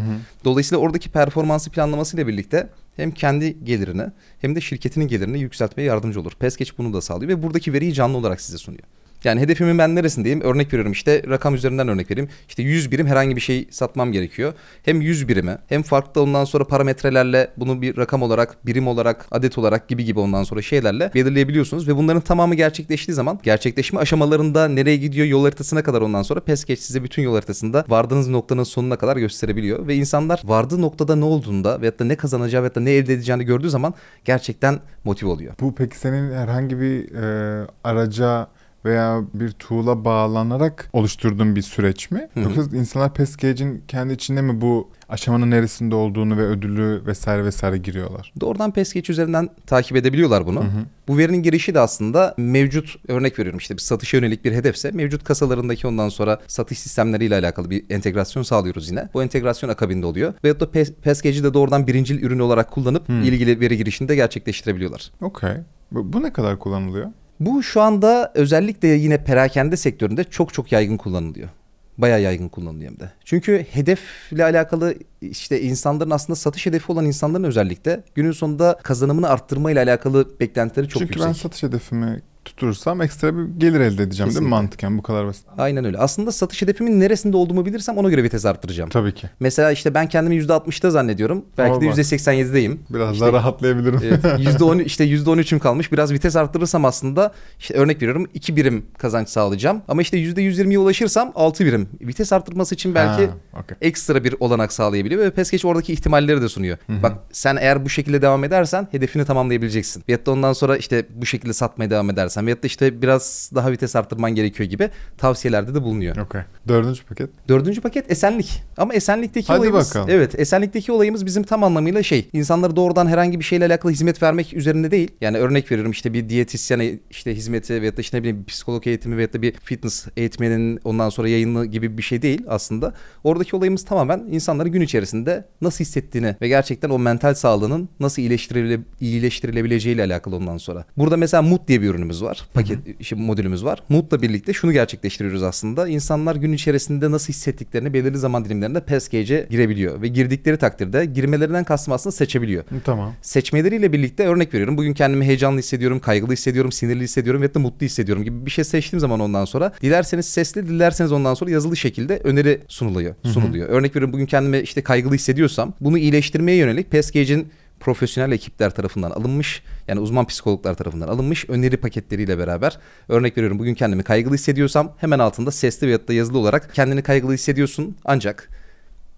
Dolayısıyla 0.45 0.81
oradaki 0.81 1.09
performansı 1.11 1.69
planlamasıyla 1.71 2.27
birlikte 2.27 2.69
hem 2.95 3.11
kendi 3.11 3.63
gelirini 3.65 4.05
hem 4.41 4.55
de 4.55 4.61
şirketinin 4.61 5.07
gelirini 5.07 5.39
yükseltmeye 5.39 5.87
yardımcı 5.87 6.21
olur. 6.21 6.31
PESCAGE 6.39 6.71
bunu 6.77 6.93
da 6.93 7.01
sağlıyor 7.01 7.31
ve 7.31 7.43
buradaki 7.43 7.73
veriyi 7.73 7.93
canlı 7.93 8.17
olarak 8.17 8.41
size 8.41 8.57
sunuyor. 8.57 8.83
Yani 9.25 9.41
hedefimin 9.41 9.77
ben 9.77 9.95
neresindeyim? 9.95 10.41
Örnek 10.41 10.67
veriyorum 10.67 10.91
işte 10.91 11.23
rakam 11.29 11.55
üzerinden 11.55 11.87
örnek 11.87 12.11
vereyim. 12.11 12.29
İşte 12.47 12.63
100 12.63 12.91
birim 12.91 13.07
herhangi 13.07 13.35
bir 13.35 13.41
şey 13.41 13.67
satmam 13.71 14.11
gerekiyor. 14.11 14.53
Hem 14.83 15.01
100 15.01 15.27
birimi 15.27 15.57
hem 15.69 15.83
farklı 15.83 16.21
ondan 16.21 16.45
sonra 16.45 16.63
parametrelerle 16.63 17.51
bunu 17.57 17.81
bir 17.81 17.97
rakam 17.97 18.21
olarak, 18.21 18.65
birim 18.65 18.87
olarak, 18.87 19.25
adet 19.31 19.57
olarak 19.57 19.87
gibi 19.87 20.05
gibi 20.05 20.19
ondan 20.19 20.43
sonra 20.43 20.61
şeylerle 20.61 21.11
belirleyebiliyorsunuz. 21.15 21.87
Ve 21.87 21.95
bunların 21.95 22.21
tamamı 22.21 22.55
gerçekleştiği 22.55 23.15
zaman 23.15 23.39
gerçekleşme 23.43 23.99
aşamalarında 23.99 24.67
nereye 24.67 24.97
gidiyor 24.97 25.27
yol 25.27 25.43
haritasına 25.43 25.83
kadar 25.83 26.01
ondan 26.01 26.23
sonra 26.23 26.39
PESCAGE 26.39 26.81
size 26.81 27.03
bütün 27.03 27.23
yol 27.23 27.33
haritasında 27.33 27.85
vardığınız 27.87 28.27
noktanın 28.27 28.63
sonuna 28.63 28.95
kadar 28.95 29.17
gösterebiliyor. 29.17 29.87
Ve 29.87 29.95
insanlar 29.95 30.41
vardığı 30.43 30.81
noktada 30.81 31.15
ne 31.15 31.25
olduğunda 31.25 31.81
veyahut 31.81 31.99
da 31.99 32.05
ne 32.05 32.15
kazanacağı 32.15 32.61
veyahut 32.61 32.75
da 32.75 32.79
ne 32.79 32.91
elde 32.91 33.13
edeceğini 33.13 33.43
gördüğü 33.43 33.69
zaman 33.69 33.93
gerçekten 34.25 34.79
motive 35.03 35.29
oluyor. 35.29 35.53
Bu 35.59 35.75
peki 35.75 35.97
senin 35.97 36.31
herhangi 36.31 36.79
bir 36.79 37.15
e, 37.15 37.67
araca 37.83 38.47
veya 38.85 39.21
bir 39.33 39.51
tool'a 39.51 40.05
bağlanarak 40.05 40.89
oluşturduğun 40.93 41.55
bir 41.55 41.61
süreç 41.61 42.11
mi? 42.11 42.27
Hı 42.33 42.39
hı. 42.39 42.43
Yoksa 42.43 42.77
insanlar 42.77 43.13
Pascage'in 43.13 43.83
kendi 43.87 44.13
içinde 44.13 44.41
mi 44.41 44.61
bu 44.61 44.89
aşamanın 45.09 45.51
neresinde 45.51 45.95
olduğunu 45.95 46.37
ve 46.37 46.41
ödülü 46.41 47.01
vesaire 47.05 47.45
vesaire 47.45 47.77
giriyorlar? 47.77 48.33
Doğrudan 48.41 48.71
PESCage 48.71 49.11
üzerinden 49.13 49.49
takip 49.67 49.97
edebiliyorlar 49.97 50.45
bunu. 50.47 50.59
Hı 50.59 50.67
hı. 50.67 50.85
Bu 51.07 51.17
verinin 51.17 51.43
girişi 51.43 51.73
de 51.73 51.79
aslında 51.79 52.33
mevcut 52.37 52.95
örnek 53.07 53.39
veriyorum 53.39 53.57
işte 53.57 53.73
bir 53.73 53.81
satışa 53.81 54.17
yönelik 54.17 54.45
bir 54.45 54.51
hedefse 54.51 54.91
mevcut 54.91 55.23
kasalarındaki 55.23 55.87
ondan 55.87 56.09
sonra 56.09 56.39
satış 56.47 56.79
sistemleriyle 56.79 57.35
alakalı 57.35 57.69
bir 57.69 57.83
entegrasyon 57.89 58.43
sağlıyoruz 58.43 58.89
yine. 58.89 59.09
Bu 59.13 59.23
entegrasyon 59.23 59.69
akabinde 59.69 60.05
oluyor. 60.05 60.33
Veyahut 60.43 60.61
da 60.61 60.65
PES- 60.65 60.93
PESCage'i 60.93 61.43
de 61.43 61.53
doğrudan 61.53 61.87
birincil 61.87 62.23
ürün 62.23 62.39
olarak 62.39 62.71
kullanıp 62.71 63.07
Hmm. 63.07 63.21
ilgili 63.23 63.59
veri 63.59 63.77
girişini 63.77 64.07
de 64.07 64.15
gerçekleştirebiliyorlar. 64.15 65.11
Okey. 65.21 65.51
Bu 65.91 66.23
ne 66.23 66.33
kadar 66.33 66.59
kullanılıyor? 66.59 67.07
Bu 67.39 67.63
şu 67.63 67.81
anda 67.81 68.31
özellikle 68.35 68.87
yine 68.87 69.23
perakende 69.23 69.77
sektöründe 69.77 70.23
çok 70.23 70.53
çok 70.53 70.71
yaygın 70.71 70.97
kullanılıyor. 70.97 71.49
Bayağı 71.97 72.21
yaygın 72.21 72.49
kullanılıyor 72.49 72.91
hem 72.91 72.99
de. 72.99 73.11
Çünkü 73.25 73.65
hedefle 73.71 74.43
alakalı 74.43 74.95
işte 75.21 75.61
insanların 75.61 76.09
aslında 76.09 76.35
satış 76.35 76.65
hedefi 76.65 76.91
olan 76.91 77.05
insanların 77.05 77.43
özellikle 77.43 78.03
günün 78.15 78.31
sonunda 78.31 78.79
kazanımını 78.83 79.29
arttırma 79.29 79.71
ile 79.71 79.79
alakalı 79.79 80.39
beklentileri 80.39 80.87
çok 80.89 80.99
Çünkü 80.99 81.13
yüksek. 81.13 81.27
ben 81.27 81.33
satış 81.33 81.63
hedefimi 81.63 82.21
tutursam 82.45 83.01
ekstra 83.01 83.37
bir 83.37 83.59
gelir 83.59 83.79
elde 83.79 83.85
edeceğim 83.85 84.09
değil 84.09 84.17
mi 84.19 84.27
Kesinlikle. 84.29 84.49
mantıken 84.49 84.97
bu 84.97 85.01
kadar 85.01 85.27
basit. 85.27 85.45
Aynen 85.57 85.85
öyle. 85.85 85.97
Aslında 85.97 86.31
satış 86.31 86.61
hedefimin 86.61 86.99
neresinde 86.99 87.37
olduğumu 87.37 87.65
bilirsem 87.65 87.97
ona 87.97 88.09
göre 88.09 88.23
vites 88.23 88.45
arttıracağım. 88.45 88.89
Tabii 88.89 89.13
ki. 89.13 89.29
Mesela 89.39 89.71
işte 89.71 89.93
ben 89.93 90.07
kendimi 90.09 90.35
%60'da 90.35 90.91
zannediyorum. 90.91 91.45
Belki 91.57 91.71
de 91.81 91.85
Ama 91.85 91.91
bak. 91.91 91.97
%87'deyim. 91.97 92.77
Biraz 92.89 93.13
İşte- 93.13 93.25
daha 93.25 93.33
rahatlayabilirim. 93.33 93.99
Evet, 94.03 94.23
%10 94.39 94.81
işte 94.83 95.05
%13'üm 95.05 95.59
kalmış. 95.59 95.91
Biraz 95.91 96.11
vites 96.13 96.35
arttırırsam 96.35 96.85
aslında 96.85 97.31
işte 97.59 97.73
örnek 97.73 97.97
veriyorum 98.01 98.27
2 98.33 98.55
birim 98.55 98.85
kazanç 98.97 99.29
sağlayacağım. 99.29 99.81
Ama 99.87 100.01
işte 100.01 100.17
%120'ye 100.17 100.79
ulaşırsam 100.79 101.31
6 101.35 101.65
birim. 101.65 101.87
Vites 102.01 102.33
arttırması 102.33 102.75
için 102.75 102.95
belki 102.95 103.25
Ha, 103.25 103.59
okey. 103.59 103.77
ekstra 103.81 104.23
bir 104.23 104.35
olanak 104.39 104.73
sağlayabiliyor 104.73 105.21
ve 105.21 105.31
Peskeç 105.31 105.65
oradaki 105.65 105.93
ihtimalleri 105.93 106.41
de 106.41 106.49
sunuyor. 106.49 106.77
Bak 106.89 107.13
sen 107.31 107.55
eğer 107.55 107.85
bu 107.85 107.89
şekilde 107.89 108.21
devam 108.21 108.43
edersen 108.43 108.87
hedefini 108.91 109.25
tamamlayabileceksin. 109.25 110.03
Veyahut 110.09 110.25
da 110.25 110.31
ondan 110.31 110.53
sonra 110.53 110.77
işte 110.77 111.05
bu 111.15 111.25
şekilde 111.25 111.53
satmaya 111.53 111.89
devam 111.89 112.09
edersen 112.09 112.34
veyahut 112.43 112.63
da 112.63 112.67
işte 112.67 113.01
biraz 113.01 113.51
daha 113.55 113.71
vites 113.71 113.95
arttırman 113.95 114.35
gerekiyor 114.35 114.69
gibi 114.69 114.89
tavsiyelerde 115.17 115.75
de 115.75 115.83
bulunuyor. 115.83 116.17
Okey. 116.17 116.41
Dördüncü 116.67 117.03
paket. 117.03 117.29
Dördüncü 117.47 117.81
paket 117.81 118.11
esenlik. 118.11 118.63
Ama 118.77 118.93
esenlikteki 118.93 119.47
Hadi 119.47 119.59
olayımız... 119.59 119.89
bakalım. 119.89 120.09
Evet 120.09 120.39
esenlikteki 120.39 120.91
olayımız 120.91 121.25
bizim 121.25 121.43
tam 121.43 121.63
anlamıyla 121.63 122.03
şey. 122.03 122.29
insanlara 122.33 122.75
doğrudan 122.75 123.07
herhangi 123.07 123.39
bir 123.39 123.43
şeyle 123.45 123.65
alakalı 123.65 123.91
hizmet 123.91 124.23
vermek 124.23 124.53
üzerinde 124.53 124.91
değil. 124.91 125.11
Yani 125.21 125.37
örnek 125.37 125.71
veriyorum 125.71 125.91
işte 125.91 126.13
bir 126.13 126.29
diyetisyen 126.29 126.99
işte 127.09 127.35
hizmeti 127.35 127.81
veyahut 127.81 127.97
da 127.97 128.01
işte 128.01 128.17
ne 128.17 128.21
bileyim 128.21 128.39
bir 128.39 128.45
psikolog 128.45 128.87
eğitimi 128.87 129.17
veyahut 129.17 129.33
da 129.33 129.41
bir 129.41 129.51
fitness 129.51 130.07
eğitmenin 130.17 130.79
ondan 130.83 131.09
sonra 131.09 131.29
yayını 131.29 131.65
gibi 131.65 131.97
bir 131.97 132.03
şey 132.03 132.21
değil 132.21 132.41
aslında. 132.47 132.93
Oradaki 133.23 133.55
olayımız 133.55 133.85
tamamen 133.85 134.19
insanları 134.31 134.69
gün 134.69 134.81
içerisinde 134.81 135.45
nasıl 135.61 135.83
hissettiğini 135.83 136.35
ve 136.41 136.47
gerçekten 136.47 136.89
o 136.89 136.99
mental 136.99 137.33
sağlığının 137.33 137.89
nasıl 137.99 138.21
iyileştirile, 138.21 138.79
iyileştirilebileceğiyle 139.01 140.03
alakalı 140.03 140.35
ondan 140.35 140.57
sonra. 140.57 140.85
Burada 140.97 141.17
mesela 141.17 141.41
Mood 141.41 141.67
diye 141.67 141.81
bir 141.81 141.89
ürünümüz 141.89 142.23
var. 142.23 142.24
Paket 142.53 142.79
işte 142.99 143.15
modülümüz 143.15 143.65
var. 143.65 143.83
Mood'la 143.89 144.21
birlikte 144.21 144.53
şunu 144.53 144.71
gerçekleştiriyoruz 144.73 145.43
aslında. 145.43 145.87
İnsanlar 145.87 146.35
gün 146.35 146.53
içerisinde 146.53 147.11
nasıl 147.11 147.33
hissettiklerini 147.33 147.93
belirli 147.93 148.17
zaman 148.17 148.45
dilimlerinde 148.45 148.79
Pascage'e 148.79 149.47
girebiliyor 149.49 150.01
ve 150.01 150.07
girdikleri 150.07 150.57
takdirde 150.57 151.05
girmelerinden 151.05 151.63
kastım 151.63 151.93
aslında 151.93 152.11
seçebiliyor. 152.11 152.63
Tamam. 152.83 153.13
Seçmeleriyle 153.21 153.93
birlikte 153.93 154.27
örnek 154.27 154.53
veriyorum. 154.53 154.77
Bugün 154.77 154.93
kendimi 154.93 155.25
heyecanlı 155.25 155.59
hissediyorum, 155.59 155.99
kaygılı 155.99 156.33
hissediyorum, 156.33 156.71
sinirli 156.71 157.03
hissediyorum 157.03 157.41
ve 157.41 157.53
da 157.53 157.59
mutlu 157.59 157.85
hissediyorum 157.85 158.23
gibi 158.23 158.45
bir 158.45 158.51
şey 158.51 158.63
seçtiğim 158.63 158.99
zaman 158.99 159.19
ondan 159.19 159.45
sonra 159.45 159.71
dilerseniz 159.81 160.25
sesli, 160.25 160.67
dilerseniz 160.67 161.11
ondan 161.11 161.33
sonra 161.33 161.51
yazılı 161.51 161.77
şekilde 161.77 162.17
öneri 162.17 162.61
sunuluyor. 162.67 163.15
sunuluyor. 163.23 163.69
Örnek 163.69 163.95
veriyorum 163.95 164.13
bugün 164.13 164.25
kendimi 164.25 164.59
işte 164.59 164.81
kaygılı 164.81 165.13
hissediyorsam 165.13 165.73
bunu 165.81 165.97
iyileştirmeye 165.97 166.57
yönelik 166.57 166.91
Pascage'in 166.91 167.47
profesyonel 167.79 168.31
ekipler 168.31 168.75
tarafından 168.75 169.11
alınmış 169.11 169.63
yani 169.87 169.99
uzman 169.99 170.27
psikologlar 170.27 170.73
tarafından 170.73 171.07
alınmış 171.07 171.49
öneri 171.49 171.77
paketleriyle 171.77 172.37
beraber 172.37 172.79
örnek 173.09 173.37
veriyorum 173.37 173.59
bugün 173.59 173.73
kendimi 173.73 174.03
kaygılı 174.03 174.33
hissediyorsam 174.33 174.95
hemen 174.97 175.19
altında 175.19 175.51
sesli 175.51 175.87
veyahut 175.87 176.07
da 176.07 176.13
yazılı 176.13 176.37
olarak 176.37 176.73
kendini 176.75 177.03
kaygılı 177.03 177.33
hissediyorsun 177.33 177.97
ancak 178.05 178.49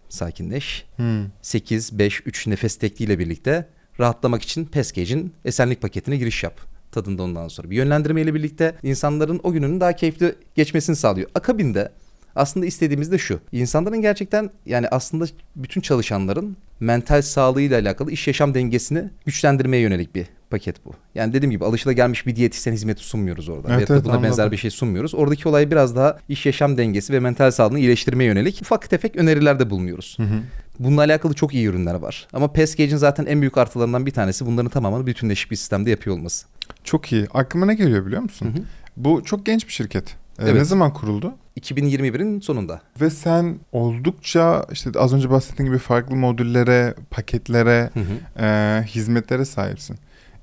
sakinleş 0.09 0.85
Hmm. 0.95 1.25
8, 1.41 1.99
5, 1.99 2.21
3 2.25 2.47
nefes 2.47 2.75
tekniğiyle 2.77 3.19
birlikte 3.19 3.67
rahatlamak 3.99 4.41
için 4.41 4.65
Pascage'in 4.65 5.33
esenlik 5.45 5.81
paketine 5.81 6.17
giriş 6.17 6.43
yap. 6.43 6.61
Tadında 6.91 7.23
ondan 7.23 7.47
sonra. 7.47 7.69
Bir 7.69 7.75
yönlendirmeyle 7.75 8.33
birlikte 8.33 8.75
insanların 8.83 9.39
o 9.43 9.51
gününün 9.51 9.79
daha 9.79 9.93
keyifli 9.93 10.35
geçmesini 10.55 10.95
sağlıyor. 10.95 11.29
Akabinde 11.35 11.91
aslında 12.37 12.65
istediğimiz 12.65 13.11
de 13.11 13.17
şu. 13.17 13.39
İnsanların 13.51 14.01
gerçekten 14.01 14.49
yani 14.65 14.87
aslında 14.87 15.25
bütün 15.55 15.81
çalışanların 15.81 16.57
mental 16.79 17.21
sağlığıyla 17.21 17.79
alakalı 17.79 18.11
iş 18.11 18.27
yaşam 18.27 18.53
dengesini 18.53 19.03
güçlendirmeye 19.25 19.83
yönelik 19.83 20.15
bir 20.15 20.25
paket 20.49 20.85
bu. 20.85 20.91
Yani 21.15 21.33
dediğim 21.33 21.51
gibi 21.51 21.65
alışılagelmiş 21.65 22.27
bir 22.27 22.35
diyetisyen 22.35 22.73
hizmeti 22.73 23.03
sunmuyoruz 23.03 23.49
orada. 23.49 23.67
Evet, 23.67 23.69
Veyahut 23.69 23.91
evet, 23.91 24.05
buna 24.05 24.23
benzer 24.23 24.29
anladım. 24.29 24.51
bir 24.51 24.57
şey 24.57 24.71
sunmuyoruz. 24.71 25.15
Oradaki 25.15 25.49
olay 25.49 25.71
biraz 25.71 25.95
daha 25.95 26.17
iş 26.29 26.45
yaşam 26.45 26.77
dengesi 26.77 27.13
ve 27.13 27.19
mental 27.19 27.51
sağlığını 27.51 27.79
iyileştirmeye 27.79 28.29
yönelik 28.29 28.59
ufak 28.61 28.89
tefek 28.89 29.15
önerilerde 29.15 29.69
bulunuyoruz. 29.69 30.17
Hı 30.19 30.23
hı. 30.23 30.39
Bununla 30.79 31.01
alakalı 31.01 31.33
çok 31.33 31.53
iyi 31.53 31.67
ürünler 31.67 31.93
var. 31.95 32.27
Ama 32.33 32.53
Pascage'in 32.53 32.97
zaten 32.97 33.25
en 33.25 33.41
büyük 33.41 33.57
artılarından 33.57 34.05
bir 34.05 34.11
tanesi 34.11 34.45
bunların 34.45 34.69
tamamını 34.69 35.07
bütünleşik 35.07 35.51
bir 35.51 35.55
sistemde 35.55 35.89
yapıyor 35.89 36.15
olması. 36.15 36.45
Çok 36.83 37.11
iyi. 37.11 37.27
Aklıma 37.33 37.65
ne 37.65 37.75
geliyor 37.75 38.05
biliyor 38.05 38.21
musun? 38.21 38.45
Hı 38.45 38.59
hı. 38.59 38.63
Bu 38.97 39.23
çok 39.23 39.45
genç 39.45 39.67
bir 39.67 39.73
şirket. 39.73 40.09
Ee, 40.09 40.43
Evet. 40.43 40.53
Ne 40.53 40.65
zaman 40.65 40.93
kuruldu? 40.93 41.33
2021'in 41.57 42.39
sonunda. 42.39 42.81
Ve 43.01 43.09
sen 43.09 43.59
oldukça 43.71 44.65
işte 44.71 44.89
az 44.99 45.13
önce 45.13 45.29
bahsettiğin 45.29 45.69
gibi 45.69 45.79
farklı 45.79 46.15
modüllere, 46.15 46.95
paketlere, 47.11 47.89
Hı 47.93 47.99
hı. 47.99 48.43
e, 48.45 48.83
hizmetlere 48.83 49.45
sahipsin. 49.45 49.97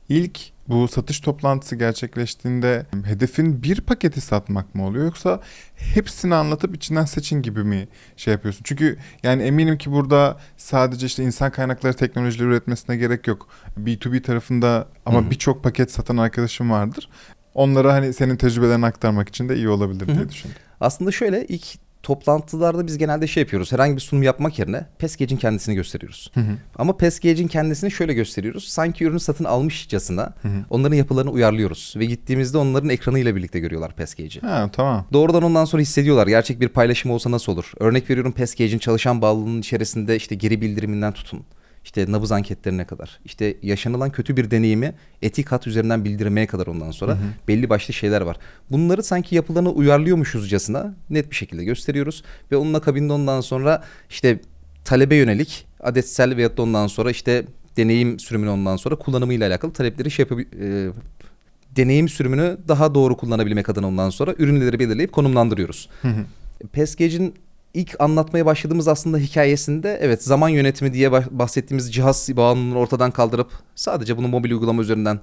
İlk 0.09 0.55
bu 0.69 0.89
satış 0.89 1.21
toplantısı 1.21 1.77
gerçekleştiğinde 1.77 2.87
hedefin 3.05 3.63
bir 3.63 3.81
paketi 3.81 4.21
satmak 4.21 4.75
mı 4.75 4.87
oluyor 4.87 5.05
yoksa 5.05 5.41
hepsini 5.77 6.35
anlatıp 6.35 6.77
içinden 6.77 7.05
seçin 7.05 7.43
gibi 7.43 7.65
mi 7.65 7.89
şey 8.17 8.33
yapıyorsun? 8.33 8.63
Çünkü 8.65 8.99
yani 9.23 9.43
eminim 9.43 9.79
ki 9.79 9.93
burada 9.93 10.37
sadece 10.57 11.07
işte 11.07 11.25
insan 11.25 11.51
kaynakları 11.51 11.95
teknolojileri 11.95 12.49
üretmesine 12.49 12.97
gerek 12.97 13.27
yok. 13.27 13.49
B2B 13.81 14.23
tarafında 14.23 14.89
ama 15.07 15.31
birçok 15.31 15.65
paket 15.65 15.93
satan 15.93 16.17
arkadaşım 16.17 16.71
vardır. 16.71 17.09
Onlara 17.55 17.93
hani 17.93 18.13
senin 18.13 18.37
tecrübelerini 18.37 18.87
aktarmak 18.87 19.29
için 19.29 19.49
de 19.49 19.57
iyi 19.57 19.69
olabilir 19.69 20.07
diye 20.07 20.17
hı. 20.17 20.29
düşündüm. 20.29 20.57
Aslında 20.81 21.13
şöyle 21.13 21.47
ilk 21.47 21.65
toplantılarda 22.05 22.87
biz 22.87 22.99
genelde 22.99 23.27
şey 23.27 23.43
yapıyoruz. 23.43 23.73
Herhangi 23.73 23.95
bir 23.97 24.01
sunum 24.01 24.23
yapmak 24.23 24.59
yerine 24.59 24.87
Pascage'in 24.99 25.39
kendisini 25.39 25.75
gösteriyoruz. 25.75 26.31
Hı 26.35 26.41
hı. 26.41 26.57
Ama 26.77 26.97
Pascage'in 26.97 27.49
kendisini 27.49 27.91
şöyle 27.91 28.15
gösteriyoruz. 28.15 28.69
Sanki 28.69 29.05
ürünü 29.05 29.21
satın 29.21 29.45
almışçasına 29.45 30.35
Hı 30.43 30.49
hı. 30.49 30.65
onların 30.71 30.97
yapılarını 30.97 31.31
uyarlıyoruz. 31.31 31.95
Ve 31.97 32.05
gittiğimizde 32.05 32.59
onların 32.59 32.91
ekranıyla 32.91 33.37
birlikte 33.37 33.61
görüyorlar 33.61 33.97
Pascage'i. 33.97 34.41
Ha 34.41 34.71
tamam. 34.73 35.07
Doğrudan 35.13 35.43
ondan 35.43 35.65
sonra 35.65 35.83
hissediyorlar. 35.83 36.27
Gerçek 36.27 36.61
bir 36.61 36.69
paylaşım 36.69 37.11
olsa 37.11 37.31
nasıl 37.31 37.53
olur? 37.53 37.73
Örnek 37.81 38.11
veriyorum 38.11 38.33
Pascage'in 38.33 38.79
çalışan 38.79 39.23
bağlılığının 39.23 39.61
içerisinde 39.61 40.17
işte 40.17 40.35
geri 40.35 40.61
bildiriminden 40.61 41.13
tutun. 41.13 41.45
İşte 41.85 42.13
nabız 42.13 42.33
anketlerine 42.33 42.85
kadar. 42.85 43.21
İşte 43.25 43.57
yaşanılan 43.63 44.11
kötü 44.11 44.37
bir 44.37 44.51
deneyimi 44.51 44.95
etik 45.23 45.53
hat 45.53 45.67
üzerinden 45.67 46.05
bildirmeye 46.05 46.47
kadar 46.47 46.67
ondan 46.67 46.91
sonra 46.91 47.19
belli 47.49 47.71
başlı 47.71 47.95
şeyler 47.95 48.21
var. 48.21 48.37
Bunları 48.71 49.03
sanki 49.03 49.35
yapılarına 49.35 49.71
uyarlıyormuşuzcasına 49.71 50.95
net 51.11 51.31
bir 51.31 51.37
şekilde 51.37 51.65
gösteriyoruz. 51.65 52.25
Ve 52.53 52.57
onun 52.57 52.75
akabinde 52.75 53.13
ondan 53.13 53.41
sonra 53.41 53.85
işte 54.11 54.41
talebe 54.85 55.17
yönelik 55.17 55.67
adetsel 55.81 56.37
veyahut 56.37 56.57
da 56.59 56.63
ondan 56.63 56.87
sonra 56.87 57.11
işte 57.11 57.45
deneyim 57.77 58.19
sürümünü 58.19 58.51
ondan 58.51 58.77
sonra 58.77 58.97
kullanımıyla 58.97 59.49
alakalı 59.49 59.73
talepleri 59.73 60.11
şey 60.11 60.25
yapabil- 60.25 60.89
e, 60.89 60.93
deneyim 61.77 62.09
sürümünü 62.09 62.59
daha 62.69 62.95
doğru 62.95 63.17
kullanabilmek 63.17 63.69
adına 63.69 63.89
ondan 63.89 64.11
sonra 64.11 64.35
ürünleri 64.39 64.79
belirleyip 64.79 65.13
konumlandırıyoruz. 65.13 65.89
Hı 66.03 66.09
hı. 66.09 66.25
Pascage'in 66.73 67.35
ilk 67.75 67.97
anlatmaya 67.99 68.47
başladığımız 68.47 68.89
aslında 68.89 69.19
hikayesinde 69.19 69.99
evet 70.03 70.25
zaman 70.25 70.49
yönetimi 70.49 70.93
diye 70.93 71.09
bah- 71.09 71.31
bahsettiğimiz 71.31 71.95
cihaz 71.95 72.29
bağımlılığını 72.37 72.79
ortadan 72.79 73.11
kaldırıp 73.11 73.53
sadece 73.75 74.17
bunu 74.17 74.29
mobil 74.29 74.51
uygulama 74.51 74.83
üzerinden 74.83 75.21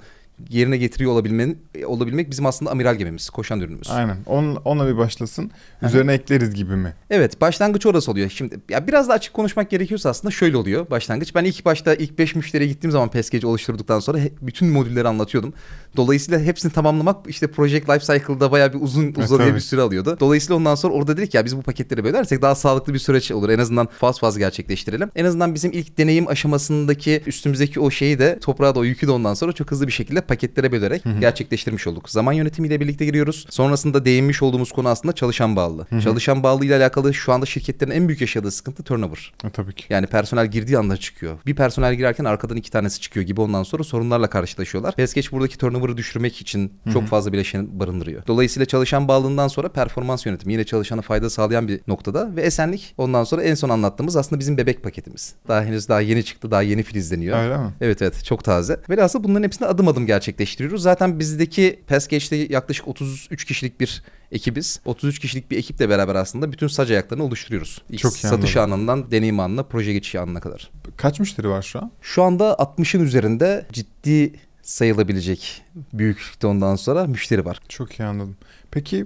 yerine 0.49 0.77
getiriyor 0.77 1.11
olabilmen, 1.11 1.55
olabilmek 1.85 2.31
bizim 2.31 2.45
aslında 2.45 2.71
amiral 2.71 2.95
gemimiz, 2.95 3.29
koşan 3.29 3.59
ürünümüz. 3.59 3.89
Aynen. 3.91 4.17
On, 4.25 4.55
ona 4.65 4.87
bir 4.87 4.97
başlasın. 4.97 5.51
Üzerine 5.81 6.13
ekleriz 6.13 6.53
gibi 6.53 6.75
mi? 6.75 6.93
Evet 7.09 7.41
başlangıç 7.41 7.85
orası 7.85 8.11
oluyor. 8.11 8.29
Şimdi 8.29 8.59
ya 8.69 8.87
biraz 8.87 9.09
da 9.09 9.13
açık 9.13 9.33
konuşmak 9.33 9.69
gerekiyorsa 9.69 10.09
aslında 10.09 10.31
şöyle 10.31 10.57
oluyor 10.57 10.89
başlangıç. 10.89 11.35
Ben 11.35 11.43
ilk 11.45 11.65
başta 11.65 11.93
ilk 11.93 12.19
5 12.19 12.35
müşteriye 12.35 12.69
gittiğim 12.69 12.91
zaman 12.91 13.09
Pascage 13.09 13.47
oluşturduktan 13.47 13.99
sonra 13.99 14.17
he- 14.17 14.31
bütün 14.41 14.67
modülleri 14.67 15.07
anlatıyordum. 15.07 15.53
Dolayısıyla 15.97 16.39
hepsini 16.39 16.71
tamamlamak 16.71 17.17
işte 17.27 17.47
Project 17.47 17.89
Life 17.89 18.13
Cycle'da 18.19 18.51
bayağı 18.51 18.73
bir 18.73 18.81
uzun 18.81 19.13
uzadıya 19.17 19.47
tabii. 19.47 19.55
bir 19.55 19.61
süre 19.61 19.81
alıyordu. 19.81 20.17
Dolayısıyla 20.19 20.55
ondan 20.55 20.75
sonra 20.75 20.93
orada 20.93 21.17
dedik 21.17 21.33
ya 21.33 21.45
biz 21.45 21.57
bu 21.57 21.61
paketleri 21.61 22.03
bölersek 22.03 22.41
daha 22.41 22.55
sağlıklı 22.55 22.93
bir 22.93 22.99
süreç 22.99 23.31
olur. 23.31 23.49
En 23.49 23.59
azından 23.59 23.87
faz 23.99 24.19
faz 24.19 24.37
gerçekleştirelim. 24.37 25.09
En 25.15 25.25
azından 25.25 25.55
bizim 25.55 25.71
ilk 25.71 25.97
deneyim 25.97 26.27
aşamasındaki 26.27 27.21
üstümüzdeki 27.25 27.79
o 27.79 27.91
şeyi 27.91 28.19
de 28.19 28.39
toprağa 28.39 28.75
da 28.75 28.79
o 28.79 28.83
yükü 28.83 29.07
de 29.07 29.11
ondan 29.11 29.33
sonra 29.33 29.51
çok 29.51 29.71
hızlı 29.71 29.87
bir 29.87 29.91
şekilde 29.91 30.21
paketlere 30.31 30.71
bölerek 30.71 31.03
gerçekleştirmiş 31.19 31.87
olduk. 31.87 32.09
Zaman 32.09 32.33
yönetimiyle 32.33 32.79
birlikte 32.79 33.05
giriyoruz. 33.05 33.45
Sonrasında 33.49 34.05
değinmiş 34.05 34.41
olduğumuz 34.41 34.71
konu 34.71 34.89
aslında 34.89 35.15
çalışan 35.15 35.55
bağlı. 35.55 35.87
Çalışan 36.03 36.43
bağlı 36.43 36.65
ile 36.65 36.75
alakalı 36.75 37.13
şu 37.13 37.33
anda 37.33 37.45
şirketlerin 37.45 37.91
en 37.91 38.07
büyük 38.07 38.21
yaşadığı 38.21 38.51
sıkıntı 38.51 38.83
turnover. 38.83 39.33
E, 39.43 39.49
tabii 39.49 39.73
ki. 39.73 39.85
Yani 39.89 40.07
personel 40.07 40.47
girdiği 40.47 40.77
anda 40.77 40.97
çıkıyor. 40.97 41.37
Bir 41.45 41.55
personel 41.55 41.95
girerken 41.95 42.25
arkadan 42.25 42.57
iki 42.57 42.71
tanesi 42.71 43.01
çıkıyor 43.01 43.25
gibi 43.25 43.41
ondan 43.41 43.63
sonra 43.63 43.83
sorunlarla 43.83 44.29
karşılaşıyorlar. 44.29 44.95
Peskeç 44.95 45.31
buradaki 45.31 45.57
turnover'ı 45.57 45.97
düşürmek 45.97 46.41
için 46.41 46.73
çok 46.93 47.07
fazla 47.07 47.33
bileşen 47.33 47.79
barındırıyor. 47.79 48.27
Dolayısıyla 48.27 48.65
çalışan 48.65 49.07
bağlılığından 49.07 49.47
sonra 49.47 49.69
performans 49.69 50.25
yönetimi 50.25 50.53
yine 50.53 50.63
çalışana 50.63 51.01
fayda 51.01 51.29
sağlayan 51.29 51.67
bir 51.67 51.81
noktada 51.87 52.35
ve 52.35 52.41
esenlik 52.41 52.93
ondan 52.97 53.23
sonra 53.23 53.43
en 53.43 53.55
son 53.55 53.69
anlattığımız 53.69 54.15
aslında 54.15 54.39
bizim 54.39 54.57
bebek 54.57 54.83
paketimiz. 54.83 55.35
Daha 55.47 55.63
henüz 55.63 55.89
daha 55.89 56.01
yeni 56.01 56.23
çıktı, 56.25 56.51
daha 56.51 56.61
yeni 56.61 56.83
filizleniyor. 56.83 57.37
Öyle 57.37 57.57
mi? 57.57 57.69
Evet 57.81 58.01
evet 58.01 58.25
çok 58.25 58.43
taze. 58.43 58.79
Velhasıl 58.89 59.23
bunların 59.23 59.43
hepsini 59.43 59.67
adım 59.67 59.87
adım 59.87 60.05
gerçekleştiriyoruz. 60.11 60.81
Zaten 60.81 61.19
bizdeki 61.19 61.79
Peskeç'te 61.87 62.35
yaklaşık 62.35 62.87
33 62.87 63.45
kişilik 63.45 63.79
bir 63.79 64.03
ekibiz. 64.31 64.79
33 64.85 65.19
kişilik 65.19 65.51
bir 65.51 65.57
ekiple 65.57 65.89
beraber 65.89 66.15
aslında 66.15 66.51
bütün 66.51 66.67
sac 66.67 66.91
ayaklarını 66.91 67.23
oluşturuyoruz. 67.23 67.81
İlk 67.89 67.99
Çok 67.99 68.15
iyi 68.15 68.27
satış 68.27 68.57
anladım. 68.57 68.73
anından 68.73 69.11
deneyim 69.11 69.39
anına, 69.39 69.63
proje 69.63 69.93
geçişi 69.93 70.19
anına 70.19 70.39
kadar. 70.39 70.71
Kaç 70.97 71.19
müşteri 71.19 71.49
var 71.49 71.61
şu 71.61 71.79
an? 71.79 71.91
Şu 72.01 72.23
anda 72.23 72.51
60'ın 72.51 73.03
üzerinde 73.03 73.65
ciddi 73.71 74.33
sayılabilecek 74.61 75.61
büyüklükte 75.93 76.47
ondan 76.47 76.75
sonra 76.75 77.07
müşteri 77.07 77.45
var. 77.45 77.59
Çok 77.69 77.99
iyi 77.99 78.03
anladım. 78.03 78.37
Peki 78.71 79.05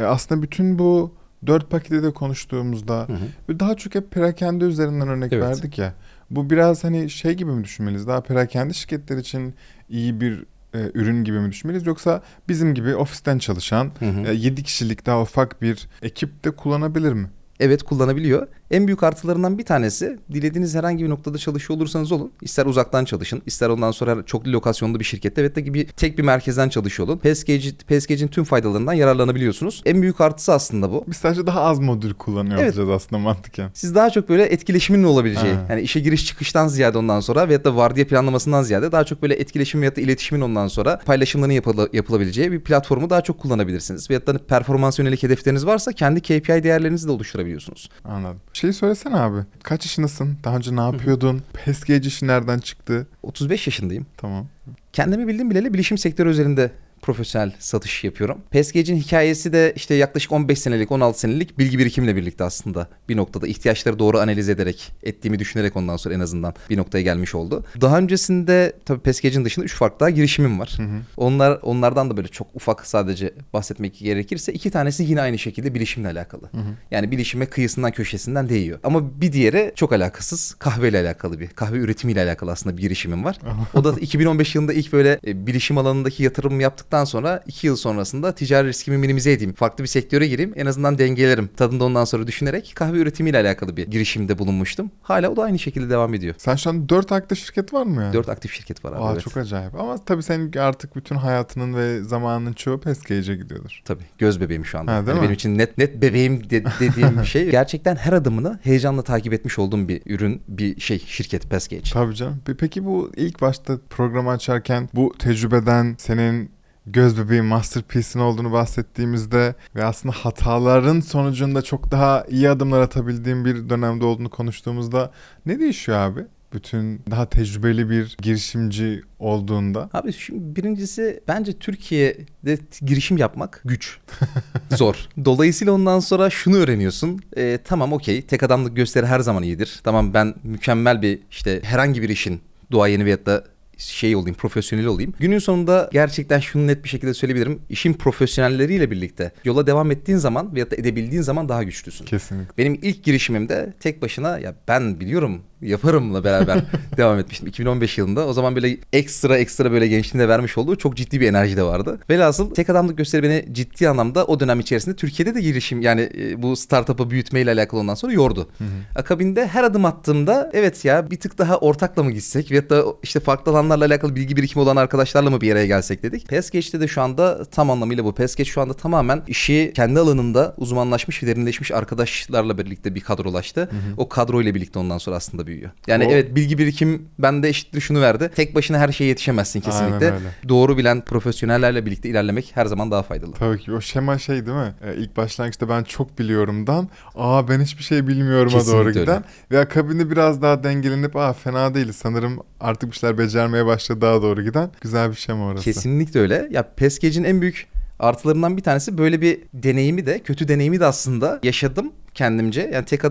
e, 0.00 0.04
aslında 0.04 0.42
bütün 0.42 0.78
bu 0.78 1.14
dört 1.46 1.70
paketi 1.70 2.02
de 2.02 2.10
konuştuğumuzda 2.12 3.06
ve 3.48 3.60
daha 3.60 3.76
çok 3.76 3.94
hep 3.94 4.10
perakende 4.10 4.64
üzerinden 4.64 5.08
örnek 5.08 5.32
Evet. 5.32 5.44
verdik 5.44 5.78
ya. 5.78 5.94
Bu 6.30 6.50
biraz 6.50 6.84
hani 6.84 7.10
şey 7.10 7.34
gibi 7.34 7.50
mi 7.50 7.64
düşünmeliyiz? 7.64 8.06
Daha 8.06 8.20
perakende 8.20 8.72
şirketler 8.72 9.16
için 9.16 9.54
iyi 9.88 10.20
bir 10.20 10.44
e, 10.74 10.90
ürün 10.94 11.24
gibi 11.24 11.40
mi 11.40 11.50
düşünmeliyiz? 11.50 11.86
Yoksa 11.86 12.22
bizim 12.48 12.74
gibi 12.74 12.96
ofisten 12.96 13.38
çalışan 13.38 13.90
Hı 13.98 14.04
hı. 14.10 14.32
7 14.32 14.62
kişilik 14.62 15.06
daha 15.06 15.22
ufak 15.22 15.62
bir 15.62 15.88
ekip 16.02 16.44
de 16.44 16.50
kullanabilir 16.50 17.12
mi? 17.12 17.30
Evet 17.60 17.82
kullanabiliyor. 17.82 18.48
En 18.70 18.86
büyük 18.86 19.02
artılarından 19.02 19.58
bir 19.58 19.64
tanesi 19.64 20.18
dilediğiniz 20.32 20.74
herhangi 20.74 21.04
bir 21.04 21.10
noktada 21.10 21.38
çalışıyor 21.38 21.78
olursanız 21.78 22.12
olun. 22.12 22.32
İster 22.42 22.66
uzaktan 22.66 23.04
çalışın, 23.04 23.42
ister 23.46 23.68
ondan 23.68 23.90
sonra 23.90 24.22
çoklu 24.26 24.52
lokasyonlu 24.52 25.00
bir 25.00 25.04
şirkette 25.04 25.44
ve 25.44 25.60
gibi 25.60 25.86
tek 25.86 26.18
bir 26.18 26.22
merkezden 26.22 26.68
çalışıyor 26.68 27.08
olun. 27.08 27.18
PSKG, 27.18 27.70
PSKG'in 27.88 28.28
tüm 28.28 28.44
faydalarından 28.44 28.92
yararlanabiliyorsunuz. 28.92 29.82
En 29.86 30.02
büyük 30.02 30.20
artısı 30.20 30.52
aslında 30.52 30.90
bu. 30.92 31.04
Biz 31.08 31.16
sadece 31.16 31.46
daha 31.46 31.60
az 31.60 31.78
modül 31.78 32.14
kullanıyor 32.14 32.58
Evet. 32.60 32.68
olacağız 32.70 32.90
aslında 32.90 33.22
mantıken. 33.22 33.70
Siz 33.74 33.94
daha 33.94 34.10
çok 34.10 34.28
böyle 34.28 34.42
etkileşimin 34.44 35.04
olabileceği, 35.04 35.52
Ha. 35.54 35.66
yani 35.70 35.80
işe 35.80 36.00
giriş 36.00 36.26
çıkıştan 36.26 36.68
ziyade 36.68 36.98
ondan 36.98 37.20
sonra 37.20 37.48
veyahut 37.48 37.64
da 37.64 37.76
vardiya 37.76 38.06
planlamasından 38.06 38.62
ziyade 38.62 38.92
daha 38.92 39.04
çok 39.04 39.22
böyle 39.22 39.34
etkileşim 39.34 39.80
veyahut 39.80 39.96
da 39.96 40.00
iletişimin 40.00 40.40
ondan 40.40 40.68
sonra 40.68 40.98
paylaşımların 41.06 41.52
yapıla- 41.52 41.88
yapılabileceği 41.92 42.52
bir 42.52 42.60
platformu 42.60 43.10
daha 43.10 43.20
çok 43.20 43.38
kullanabilirsiniz. 43.38 44.10
Veyahut 44.10 44.26
da 44.26 44.38
performans 44.38 44.98
yönelik 44.98 45.22
hedefleriniz 45.22 45.66
varsa 45.66 45.92
kendi 45.92 46.20
KPI 46.20 46.62
değerlerinizi 46.62 47.08
de 47.08 47.12
oluşturabiliyorsunuz. 47.12 47.90
Anladım. 48.04 48.36
Şeyi 48.56 48.72
söylesene 48.72 49.16
abi. 49.16 49.38
Kaç 49.62 49.84
yaşındasın? 49.84 50.36
Daha 50.44 50.56
önce 50.56 50.76
ne 50.76 50.80
yapıyordun? 50.80 51.42
PESGC 51.52 52.08
işi 52.08 52.26
nereden 52.26 52.58
çıktı? 52.58 53.06
35 53.22 53.66
yaşındayım. 53.66 54.06
Tamam. 54.16 54.46
Kendimi 54.92 55.28
bildim 55.28 55.50
bileli 55.50 55.74
bilişim 55.74 55.98
sektörü 55.98 56.30
üzerinde 56.30 56.70
profesyonel 57.02 57.52
satış 57.58 58.04
yapıyorum. 58.04 58.38
PSG'cin 58.50 58.96
hikayesi 58.96 59.52
de 59.52 59.72
işte 59.76 59.94
yaklaşık 59.94 60.32
15 60.32 60.58
senelik 60.58 60.92
16 60.92 61.20
senelik 61.20 61.58
bilgi 61.58 61.78
birikimle 61.78 62.16
birlikte 62.16 62.44
aslında 62.44 62.88
bir 63.08 63.16
noktada 63.16 63.46
ihtiyaçları 63.46 63.98
doğru 63.98 64.18
analiz 64.18 64.48
ederek 64.48 64.92
ettiğimi 65.02 65.38
düşünerek 65.38 65.76
ondan 65.76 65.96
sonra 65.96 66.14
en 66.14 66.20
azından 66.20 66.54
bir 66.70 66.76
noktaya 66.76 67.02
gelmiş 67.02 67.34
oldu. 67.34 67.64
Daha 67.80 67.98
öncesinde 67.98 68.72
tabii 68.84 69.12
PSG'cin 69.12 69.44
dışında 69.44 69.64
3 69.64 69.74
farklı 69.74 70.00
daha 70.00 70.10
girişimim 70.10 70.60
var. 70.60 70.76
Onlar 71.16 71.58
onlardan 71.62 72.10
da 72.10 72.16
böyle 72.16 72.28
çok 72.28 72.46
ufak 72.54 72.86
sadece 72.86 73.34
bahsetmek 73.52 73.98
gerekirse 73.98 74.52
iki 74.52 74.70
tanesi 74.70 75.04
yine 75.04 75.20
aynı 75.20 75.38
şekilde 75.38 75.74
bilişimle 75.74 76.08
alakalı. 76.08 76.50
Yani 76.90 77.10
bilişime 77.10 77.46
kıyısından 77.46 77.92
köşesinden 77.92 78.48
değiyor. 78.48 78.78
Ama 78.84 79.20
bir 79.20 79.32
diğeri 79.32 79.72
çok 79.74 79.92
alakasız 79.92 80.54
kahveyle 80.58 81.00
alakalı 81.00 81.40
bir 81.40 81.48
kahve 81.48 81.76
üretimiyle 81.78 82.22
alakalı 82.22 82.52
aslında 82.52 82.76
bir 82.76 82.82
girişimim 82.82 83.24
var. 83.24 83.38
O 83.74 83.84
da 83.84 83.92
2015 84.00 84.54
yılında 84.54 84.72
ilk 84.72 84.92
böyle 84.92 85.20
e, 85.26 85.46
bilişim 85.46 85.78
alanındaki 85.78 86.22
yatırımımı 86.22 86.62
yaptıktan 86.86 87.04
sonra 87.04 87.42
2 87.46 87.66
yıl 87.66 87.76
sonrasında 87.76 88.32
ticari 88.34 88.68
riskimi 88.68 88.98
minimize 88.98 89.32
edeyim. 89.32 89.52
Farklı 89.54 89.84
bir 89.84 89.88
sektöre 89.88 90.26
gireyim. 90.26 90.52
En 90.56 90.66
azından 90.66 90.98
dengelerim. 90.98 91.48
Tadında 91.56 91.84
ondan 91.84 92.04
sonra 92.04 92.26
düşünerek 92.26 92.72
kahve 92.76 92.98
üretimiyle 92.98 93.38
alakalı 93.38 93.76
bir 93.76 93.86
girişimde 93.90 94.38
bulunmuştum. 94.38 94.90
Hala 95.02 95.28
o 95.30 95.36
da 95.36 95.42
aynı 95.42 95.58
şekilde 95.58 95.90
devam 95.90 96.14
ediyor. 96.14 96.34
Sen 96.38 96.56
şu 96.56 96.70
an 96.70 96.88
4 96.88 97.12
aktif 97.12 97.38
şirket 97.38 97.72
var 97.72 97.82
mı 97.86 98.02
yani? 98.02 98.12
4 98.12 98.28
aktif 98.28 98.52
şirket 98.52 98.84
var 98.84 98.92
abi. 98.92 98.98
Aa, 99.02 99.12
evet. 99.12 99.22
Çok 99.22 99.36
acayip. 99.36 99.74
Ama 99.80 100.04
tabii 100.04 100.22
senin 100.22 100.52
artık 100.58 100.96
bütün 100.96 101.16
hayatının 101.16 101.74
ve 101.74 102.02
zamanının 102.04 102.52
çoğu 102.52 102.80
PESGC'ye 102.80 103.36
gidiyordur. 103.36 103.80
Tabii 103.84 104.02
göz 104.18 104.40
bebeğim 104.40 104.64
şu 104.64 104.78
anda. 104.78 104.92
Ha, 104.92 104.96
Hani 104.96 105.12
mi? 105.12 105.20
benim 105.22 105.32
için 105.32 105.58
net 105.58 105.78
net 105.78 106.02
bebeğim 106.02 106.50
de- 106.50 106.64
dediğim 106.80 107.18
bir 107.20 107.24
şey. 107.26 107.50
Gerçekten 107.50 107.96
her 107.96 108.12
adımını 108.12 108.58
heyecanla 108.62 109.02
takip 109.02 109.32
etmiş 109.32 109.58
olduğum 109.58 109.88
bir 109.88 110.02
ürün, 110.06 110.42
bir 110.48 110.80
şey, 110.80 110.98
şirket 111.06 111.50
Passgate. 111.50 111.90
Tabii 111.92 112.14
canım. 112.14 112.40
Pe- 112.46 112.56
Peki 112.56 112.84
bu 112.84 113.12
ilk 113.16 113.40
başta 113.40 113.78
programı 113.90 114.30
açarken 114.30 114.88
bu 114.94 115.14
tecrübeden 115.18 115.94
senin 115.98 116.55
göz 116.86 117.18
bebeğin 117.18 117.44
masterpiece'in 117.44 118.24
olduğunu 118.24 118.52
bahsettiğimizde 118.52 119.54
ve 119.74 119.84
aslında 119.84 120.14
hataların 120.14 121.00
sonucunda 121.00 121.62
çok 121.62 121.90
daha 121.90 122.24
iyi 122.28 122.50
adımlar 122.50 122.80
atabildiğim 122.80 123.44
bir 123.44 123.68
dönemde 123.68 124.04
olduğunu 124.04 124.30
konuştuğumuzda 124.30 125.10
ne 125.46 125.60
değişiyor 125.60 125.98
abi? 125.98 126.24
Bütün 126.52 127.02
daha 127.10 127.28
tecrübeli 127.28 127.90
bir 127.90 128.16
girişimci 128.22 129.02
olduğunda. 129.18 129.90
Abi 129.92 130.12
şimdi 130.12 130.56
birincisi 130.56 131.20
bence 131.28 131.58
Türkiye'de 131.58 132.58
girişim 132.82 133.16
yapmak 133.16 133.62
güç. 133.64 133.98
Zor. 134.76 135.08
Dolayısıyla 135.24 135.72
ondan 135.72 136.00
sonra 136.00 136.30
şunu 136.30 136.56
öğreniyorsun. 136.56 137.20
Ee, 137.36 137.58
tamam 137.64 137.92
okey 137.92 138.22
tek 138.22 138.42
adamlık 138.42 138.76
gösteri 138.76 139.06
her 139.06 139.20
zaman 139.20 139.42
iyidir. 139.42 139.80
Tamam 139.84 140.14
ben 140.14 140.34
mükemmel 140.42 141.02
bir 141.02 141.18
işte 141.30 141.60
herhangi 141.64 142.02
bir 142.02 142.08
işin 142.08 142.40
duayeni 142.70 143.04
veyahut 143.04 143.26
da 143.26 143.44
şey 143.76 144.16
olayım, 144.16 144.36
profesyonel 144.36 144.86
olayım. 144.86 145.14
Günün 145.20 145.38
sonunda 145.38 145.90
gerçekten 145.92 146.40
şunu 146.40 146.66
net 146.66 146.84
bir 146.84 146.88
şekilde 146.88 147.14
söyleyebilirim. 147.14 147.60
İşin 147.68 147.92
profesyonelleriyle 147.92 148.90
birlikte 148.90 149.32
yola 149.44 149.66
devam 149.66 149.90
ettiğin 149.90 150.18
zaman 150.18 150.54
veyahut 150.54 150.72
da 150.72 150.76
edebildiğin 150.76 151.22
zaman 151.22 151.48
daha 151.48 151.62
güçlüsün. 151.62 152.04
Kesinlikle. 152.04 152.56
Benim 152.58 152.78
ilk 152.82 153.04
girişimimde 153.04 153.74
tek 153.80 154.02
başına 154.02 154.38
ya 154.38 154.54
ben 154.68 155.00
biliyorum 155.00 155.42
yaparımla 155.62 156.24
beraber 156.24 156.58
devam 156.96 157.18
etmiştim 157.18 157.48
2015 157.48 157.98
yılında. 157.98 158.26
O 158.26 158.32
zaman 158.32 158.56
böyle 158.56 158.78
ekstra 158.92 159.38
ekstra 159.38 159.72
böyle 159.72 159.88
gençliğinde 159.88 160.28
vermiş 160.28 160.58
olduğu 160.58 160.76
çok 160.76 160.96
ciddi 160.96 161.20
bir 161.20 161.28
enerji 161.28 161.56
de 161.56 161.62
vardı. 161.62 161.98
Velhasıl 162.10 162.54
tek 162.54 162.70
adamlık 162.70 162.98
gösteri 162.98 163.22
beni 163.22 163.46
ciddi 163.52 163.88
anlamda 163.88 164.24
o 164.24 164.40
dönem 164.40 164.60
içerisinde 164.60 164.96
Türkiye'de 164.96 165.34
de 165.34 165.40
girişim 165.40 165.82
yani 165.82 166.10
e, 166.18 166.42
bu 166.42 166.56
startup'ı 166.56 167.10
büyütmeyle 167.10 167.50
alakalı 167.50 167.80
ondan 167.80 167.94
sonra 167.94 168.12
yordu. 168.12 168.48
Akabinde 168.96 169.46
her 169.46 169.64
adım 169.64 169.84
attığımda 169.84 170.50
evet 170.52 170.84
ya 170.84 171.10
bir 171.10 171.20
tık 171.20 171.38
daha 171.38 171.58
ortakla 171.58 172.02
mı 172.02 172.12
gitsek 172.12 172.50
veyahut 172.50 172.70
da 172.70 172.84
işte 173.02 173.20
farklı 173.20 173.52
alanlarla 173.52 173.84
alakalı 173.84 174.16
bilgi 174.16 174.36
birikimi 174.36 174.62
olan 174.62 174.76
arkadaşlarla 174.76 175.30
mı 175.30 175.40
bir 175.40 175.52
araya 175.52 175.66
gelsek 175.66 176.02
dedik. 176.02 176.28
PESGEÇ'te 176.28 176.80
de 176.80 176.88
şu 176.88 177.02
anda 177.02 177.44
tam 177.44 177.70
anlamıyla 177.70 178.04
bu. 178.04 178.14
PESGEÇ 178.14 178.48
şu 178.48 178.60
anda 178.60 178.74
tamamen 178.74 179.22
işi 179.28 179.72
kendi 179.76 180.00
alanında 180.00 180.54
uzmanlaşmış 180.56 181.22
ve 181.22 181.26
derinleşmiş 181.26 181.72
arkadaşlarla 181.72 182.58
birlikte 182.58 182.94
bir 182.94 183.00
kadrolaştı. 183.00 183.70
O 183.96 184.08
kadroyla 184.08 184.54
birlikte 184.54 184.78
ondan 184.78 184.98
sonra 184.98 185.16
aslında 185.16 185.45
büyüyor. 185.46 185.70
Yani 185.86 186.04
O- 186.04 186.10
evet 186.12 186.36
bilgi 186.36 186.58
birikim 186.58 187.08
bende 187.18 187.48
eşittir 187.48 187.80
şunu 187.80 188.00
verdi. 188.00 188.30
Tek 188.34 188.54
başına 188.54 188.78
her 188.78 188.92
şeye 188.92 189.04
yetişemezsin 189.04 189.60
kesinlikle. 189.60 190.14
Doğru 190.48 190.76
bilen 190.78 191.00
profesyonellerle 191.04 191.86
birlikte 191.86 192.08
ilerlemek 192.08 192.50
her 192.54 192.66
zaman 192.66 192.90
daha 192.90 193.02
faydalı. 193.02 193.32
Tabii 193.32 193.58
ki 193.58 193.72
o 193.72 193.80
şema 193.80 194.18
şey 194.18 194.46
değil 194.46 194.56
mi? 194.56 194.74
Ee, 194.84 194.94
ilk 194.96 195.16
başlangıçta 195.16 195.68
ben 195.68 195.82
çok 195.82 196.18
biliyorumdan 196.18 196.88
aa 197.14 197.48
ben 197.48 197.60
hiçbir 197.60 197.82
şey 197.82 198.06
bilmiyorum'a 198.06 198.66
doğru 198.66 198.88
öyle. 198.88 199.00
giden 199.00 199.24
ve 199.50 199.58
akabinde 199.60 200.10
biraz 200.10 200.42
daha 200.42 200.64
dengelenip 200.64 201.16
aa 201.16 201.32
fena 201.32 201.74
değil 201.74 201.92
sanırım 201.92 202.38
artık 202.60 202.90
bir 202.92 202.96
şeyler 202.96 203.18
becermeye 203.18 203.66
başladı 203.66 204.00
daha 204.00 204.22
doğru 204.22 204.42
giden 204.42 204.70
güzel 204.80 205.10
bir 205.10 205.16
şema 205.16 205.46
orası. 205.46 205.64
Kesinlikle 205.64 206.20
öyle. 206.20 206.48
Ya 206.50 206.62
Peskec'in 206.76 207.24
en 207.24 207.40
büyük 207.40 207.66
artılarından 207.98 208.56
bir 208.56 208.62
tanesi 208.62 208.98
böyle 208.98 209.20
bir 209.20 209.38
deneyimi 209.54 210.06
de 210.06 210.18
kötü 210.18 210.48
deneyimi 210.48 210.80
de 210.80 210.86
aslında 210.86 211.40
yaşadım 211.42 211.92
kendimce. 212.14 212.70
Yani 212.74 212.84
tek 212.84 213.04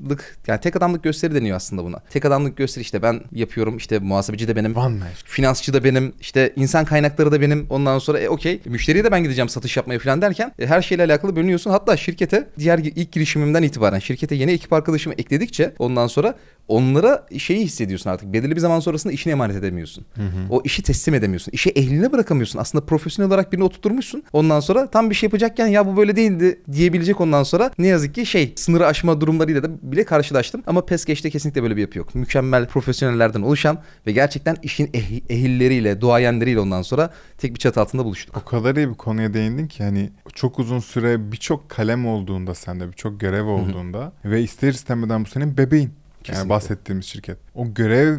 adamlık 0.00 0.36
yani 0.46 0.60
tek 0.60 0.76
adamlık 0.76 1.04
gösteri 1.04 1.34
deniyor 1.34 1.56
aslında 1.56 1.84
buna. 1.84 1.98
Tek 1.98 2.24
adamlık 2.24 2.56
gösteri 2.56 2.82
işte 2.82 3.02
ben 3.02 3.20
yapıyorum 3.32 3.76
işte 3.76 3.98
muhasebeci 3.98 4.48
de 4.48 4.56
benim. 4.56 4.76
One 4.76 4.98
man. 4.98 5.08
Finansçı 5.24 5.72
da 5.72 5.84
benim, 5.84 6.12
işte 6.20 6.52
insan 6.56 6.84
kaynakları 6.84 7.32
da 7.32 7.40
benim. 7.40 7.66
Ondan 7.70 7.98
sonra 7.98 8.18
e, 8.18 8.28
okey 8.28 8.60
müşteriye 8.64 9.04
de 9.04 9.12
ben 9.12 9.22
gideceğim 9.22 9.48
satış 9.48 9.76
yapmaya 9.76 9.98
falan 9.98 10.22
derken 10.22 10.52
e, 10.58 10.66
her 10.66 10.82
şeyle 10.82 11.04
alakalı 11.04 11.36
bölünüyorsun. 11.36 11.70
Hatta 11.70 11.96
şirkete 11.96 12.48
diğer 12.58 12.78
ilk 12.78 13.12
girişimimden 13.12 13.62
itibaren 13.62 13.98
şirkete 13.98 14.34
yeni 14.34 14.52
ekip 14.52 14.72
arkadaşımı 14.72 15.14
ekledikçe 15.18 15.74
ondan 15.78 16.06
sonra 16.06 16.34
onlara 16.68 17.26
şeyi 17.38 17.64
hissediyorsun 17.64 18.10
artık. 18.10 18.32
Belirli 18.32 18.56
bir 18.56 18.60
zaman 18.60 18.80
sonrasında 18.80 19.12
işini 19.12 19.30
emanet 19.30 19.56
edemiyorsun. 19.56 20.04
O 20.50 20.62
işi 20.64 20.82
teslim 20.82 21.14
edemiyorsun. 21.14 21.52
İşi 21.52 21.70
ehline 21.70 22.12
bırakamıyorsun. 22.12 22.58
Aslında 22.58 22.86
profesyonel 22.86 23.28
olarak 23.28 23.52
birini 23.52 23.64
oturtmuşsun. 23.64 24.22
Ondan 24.32 24.60
sonra 24.60 24.86
tam 24.90 25.10
bir 25.10 25.14
şey 25.14 25.26
yapacakken 25.26 25.66
ya 25.66 25.86
bu 25.86 25.96
böyle 25.96 26.16
değildi 26.16 26.60
diyebilecek 26.72 27.20
ondan 27.20 27.42
sonra 27.42 27.70
ne 27.78 27.86
yazık 27.86 28.14
ki 28.14 28.26
şey 28.26 28.52
sınırı 28.56 28.86
aşma 28.86 29.20
durumlarıyla 29.20 29.62
da 29.62 29.68
bile 29.82 30.04
karşılaştım. 30.04 30.62
Ama 30.66 30.86
PESKEŞ'te 30.86 31.30
kesinlikle 31.30 31.62
böyle 31.62 31.76
bir 31.76 31.80
yapı 31.80 31.98
yok. 31.98 32.14
Mükemmel 32.14 32.66
profesyonellerden 32.66 33.42
oluşan 33.42 33.78
ve 34.06 34.12
gerçekten 34.12 34.56
işin 34.62 34.86
eh- 34.86 35.22
ehilleriyle, 35.28 36.00
duayenleriyle 36.00 36.60
ondan 36.60 36.82
sonra 36.82 37.10
tek 37.38 37.54
bir 37.54 37.58
çatı 37.58 37.80
altında 37.80 38.04
buluştuk. 38.04 38.36
O 38.36 38.44
kadar 38.44 38.76
iyi 38.76 38.88
bir 38.88 38.94
konuya 38.94 39.34
değindin 39.34 39.66
ki 39.66 39.84
hani 39.84 40.10
çok 40.34 40.58
uzun 40.58 40.78
süre 40.78 41.32
birçok 41.32 41.68
kalem 41.68 42.06
olduğunda 42.06 42.54
sende 42.54 42.88
birçok 42.88 43.20
görev 43.20 43.44
olduğunda 43.44 44.12
ve 44.24 44.42
ister 44.42 44.72
istemeden 44.72 45.24
bu 45.24 45.28
senin 45.28 45.56
bebeğin. 45.56 45.90
Yani 46.28 46.34
Kesinlikle. 46.36 46.48
bahsettiğimiz 46.50 47.04
şirket. 47.06 47.38
O 47.54 47.74
görev 47.74 48.18